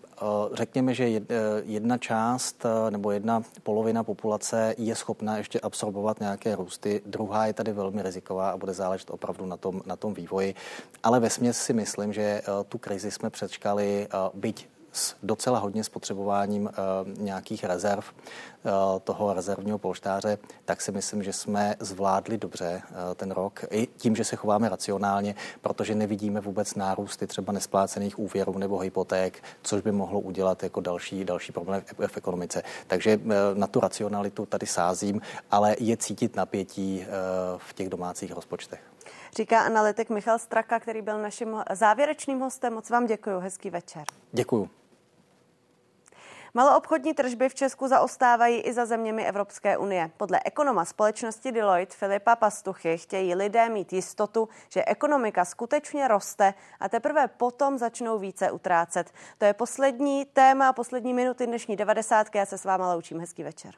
[0.52, 1.20] řekněme, že
[1.64, 7.72] jedna část nebo jedna polovina populace je schopna ještě absorbovat nějaké růsty, druhá je tady
[7.72, 10.54] velmi riziková a bude záležet opravdu na tom, na tom vývoji.
[11.02, 16.70] Ale ve si myslím, že tu krizi jsme přečkali, byť s docela hodně spotřebováním uh,
[17.18, 18.70] nějakých rezerv uh,
[19.04, 23.64] toho rezervního polštáře, tak si myslím, že jsme zvládli dobře uh, ten rok.
[23.70, 29.42] I tím, že se chováme racionálně, protože nevidíme vůbec nárůsty třeba nesplácených úvěrů nebo hypoték,
[29.62, 32.62] což by mohlo udělat jako další, další problém v, v ekonomice.
[32.86, 33.20] Takže
[33.54, 37.06] na tu racionalitu tady sázím, ale je cítit napětí
[37.56, 38.80] v těch domácích rozpočtech.
[39.36, 42.74] Říká analytik Michal Straka, který byl naším závěrečným hostem.
[42.74, 43.40] Moc vám děkuji.
[43.40, 44.04] Hezký večer.
[44.32, 44.68] Děkuji.
[46.56, 50.10] Maloobchodní tržby v Česku zaostávají i za zeměmi Evropské unie.
[50.16, 56.88] Podle ekonoma společnosti Deloitte Filipa Pastuchy chtějí lidé mít jistotu, že ekonomika skutečně roste a
[56.88, 59.12] teprve potom začnou více utrácet.
[59.38, 62.34] To je poslední téma, poslední minuty dnešní 90.
[62.34, 63.20] Já se s váma loučím.
[63.20, 63.74] Hezký večer.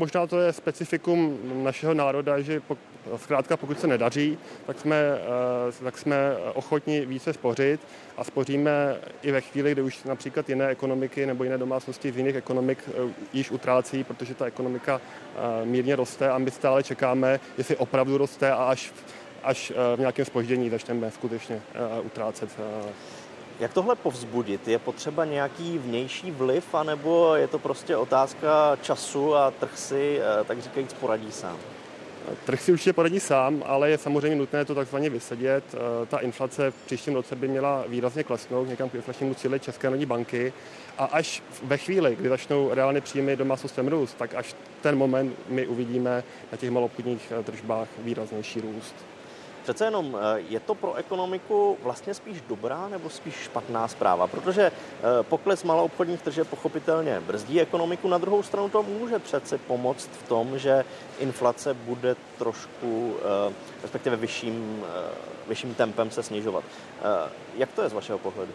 [0.00, 2.62] Možná to je specifikum našeho národa, že
[3.16, 7.80] zkrátka pokud se nedaří, tak jsme, eh, tak jsme ochotni více spořit
[8.16, 12.36] a spoříme i ve chvíli, kdy už například jiné ekonomiky nebo jiné domácnosti z jiných
[12.36, 17.76] ekonomik eh, již utrácí, protože ta ekonomika eh, mírně roste a my stále čekáme, jestli
[17.76, 18.92] opravdu roste a až,
[19.42, 21.62] až v nějakém spoždění začneme skutečně
[22.02, 22.50] utrácet
[23.60, 24.68] jak tohle povzbudit?
[24.68, 30.44] Je potřeba nějaký vnější vliv, anebo je to prostě otázka času a trh si, eh,
[30.44, 31.56] tak říkajíc, poradí sám?
[32.44, 35.64] Trh si určitě poradí sám, ale je samozřejmě nutné to takzvaně vysedět.
[35.74, 39.86] Eh, ta inflace v příštím roce by měla výrazně klesnout někam k inflačnímu cíli České
[39.86, 40.52] národní banky
[40.98, 45.66] a až ve chvíli, kdy začnou reálně příjmy domácnostem růst, tak až ten moment my
[45.66, 48.94] uvidíme na těch malobchodních eh, tržbách výraznější růst.
[49.66, 54.62] Přece jenom eh, je to pro ekonomiku vlastně spíš dobrá nebo spíš špatná zpráva, protože
[54.62, 54.72] eh,
[55.22, 60.58] pokles maloobchodních tržeb pochopitelně brzdí ekonomiku, na druhou stranu to může přece pomoct v tom,
[60.58, 60.84] že
[61.18, 63.14] inflace bude trošku,
[63.50, 63.52] eh,
[63.82, 64.84] respektive vyšším,
[65.48, 66.64] vyšším tempem se snižovat.
[67.54, 68.52] Jak to je z vašeho pohledu?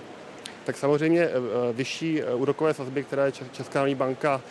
[0.66, 1.30] Tak samozřejmě
[1.74, 4.42] vyšší úrokové sazby, které Česká národní banka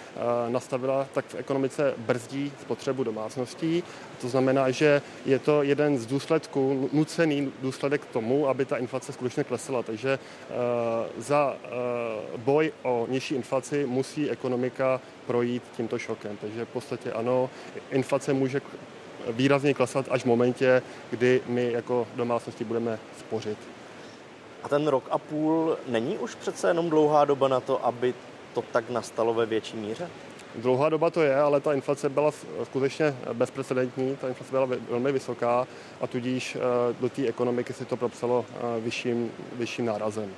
[0.49, 3.82] nastavila, tak v ekonomice brzdí spotřebu domácností.
[4.20, 9.45] To znamená, že je to jeden z důsledků, nucený důsledek tomu, aby ta inflace skutečně
[9.45, 9.82] klesala.
[9.82, 10.19] Takže
[11.19, 11.57] za
[12.37, 16.37] boj o nižší inflaci musí ekonomika projít tímto šokem.
[16.41, 17.51] Takže v podstatě ano,
[17.91, 18.61] inflace může
[19.28, 23.59] výrazně klesat až v momentě, kdy my jako domácnosti budeme spořit.
[24.62, 28.15] A ten rok a půl není už přece jenom dlouhá doba na to, aby
[28.55, 30.11] to tak nastalo ve větší míře?
[30.55, 32.31] Dlouhá doba to je, ale ta inflace byla
[32.65, 35.66] skutečně bezprecedentní, ta inflace byla velmi vysoká
[36.01, 36.61] a tudíž eh,
[37.01, 40.31] do té ekonomiky se to propsalo eh, vyšším, vyšším nárazem.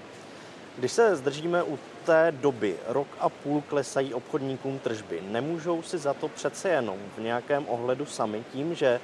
[0.78, 6.14] Když se zdržíme u té doby, rok a půl klesají obchodníkům tržby, nemůžou si za
[6.14, 9.00] to přece jenom v nějakém ohledu sami tím, že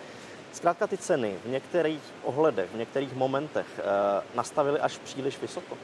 [0.52, 3.82] zkrátka ty ceny v některých ohledech, v některých momentech e,
[4.36, 5.76] nastavily až příliš vysoko?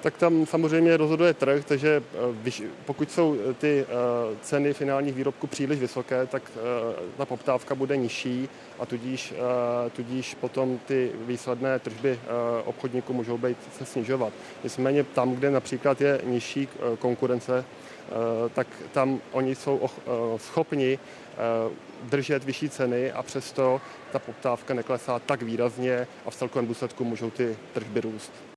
[0.00, 2.02] tak tam samozřejmě rozhoduje trh, takže
[2.48, 6.42] eh, pokud jsou eh, ty eh, ceny finálních výrobků příliš vysoké, tak
[7.16, 9.34] ta poptávka bude nižší a tudíž,
[9.92, 12.20] tudíž potom ty výsledné tržby
[12.64, 14.32] obchodníků můžou být se snižovat.
[14.64, 16.68] Nicméně tam, kde například je nižší
[16.98, 17.64] konkurence,
[18.54, 19.80] tak tam oni jsou
[20.36, 20.98] schopni
[22.02, 23.80] držet vyšší ceny a přesto
[24.12, 28.47] ta poptávka neklesá tak výrazně a v celkovém důsledku můžou ty tržby růst.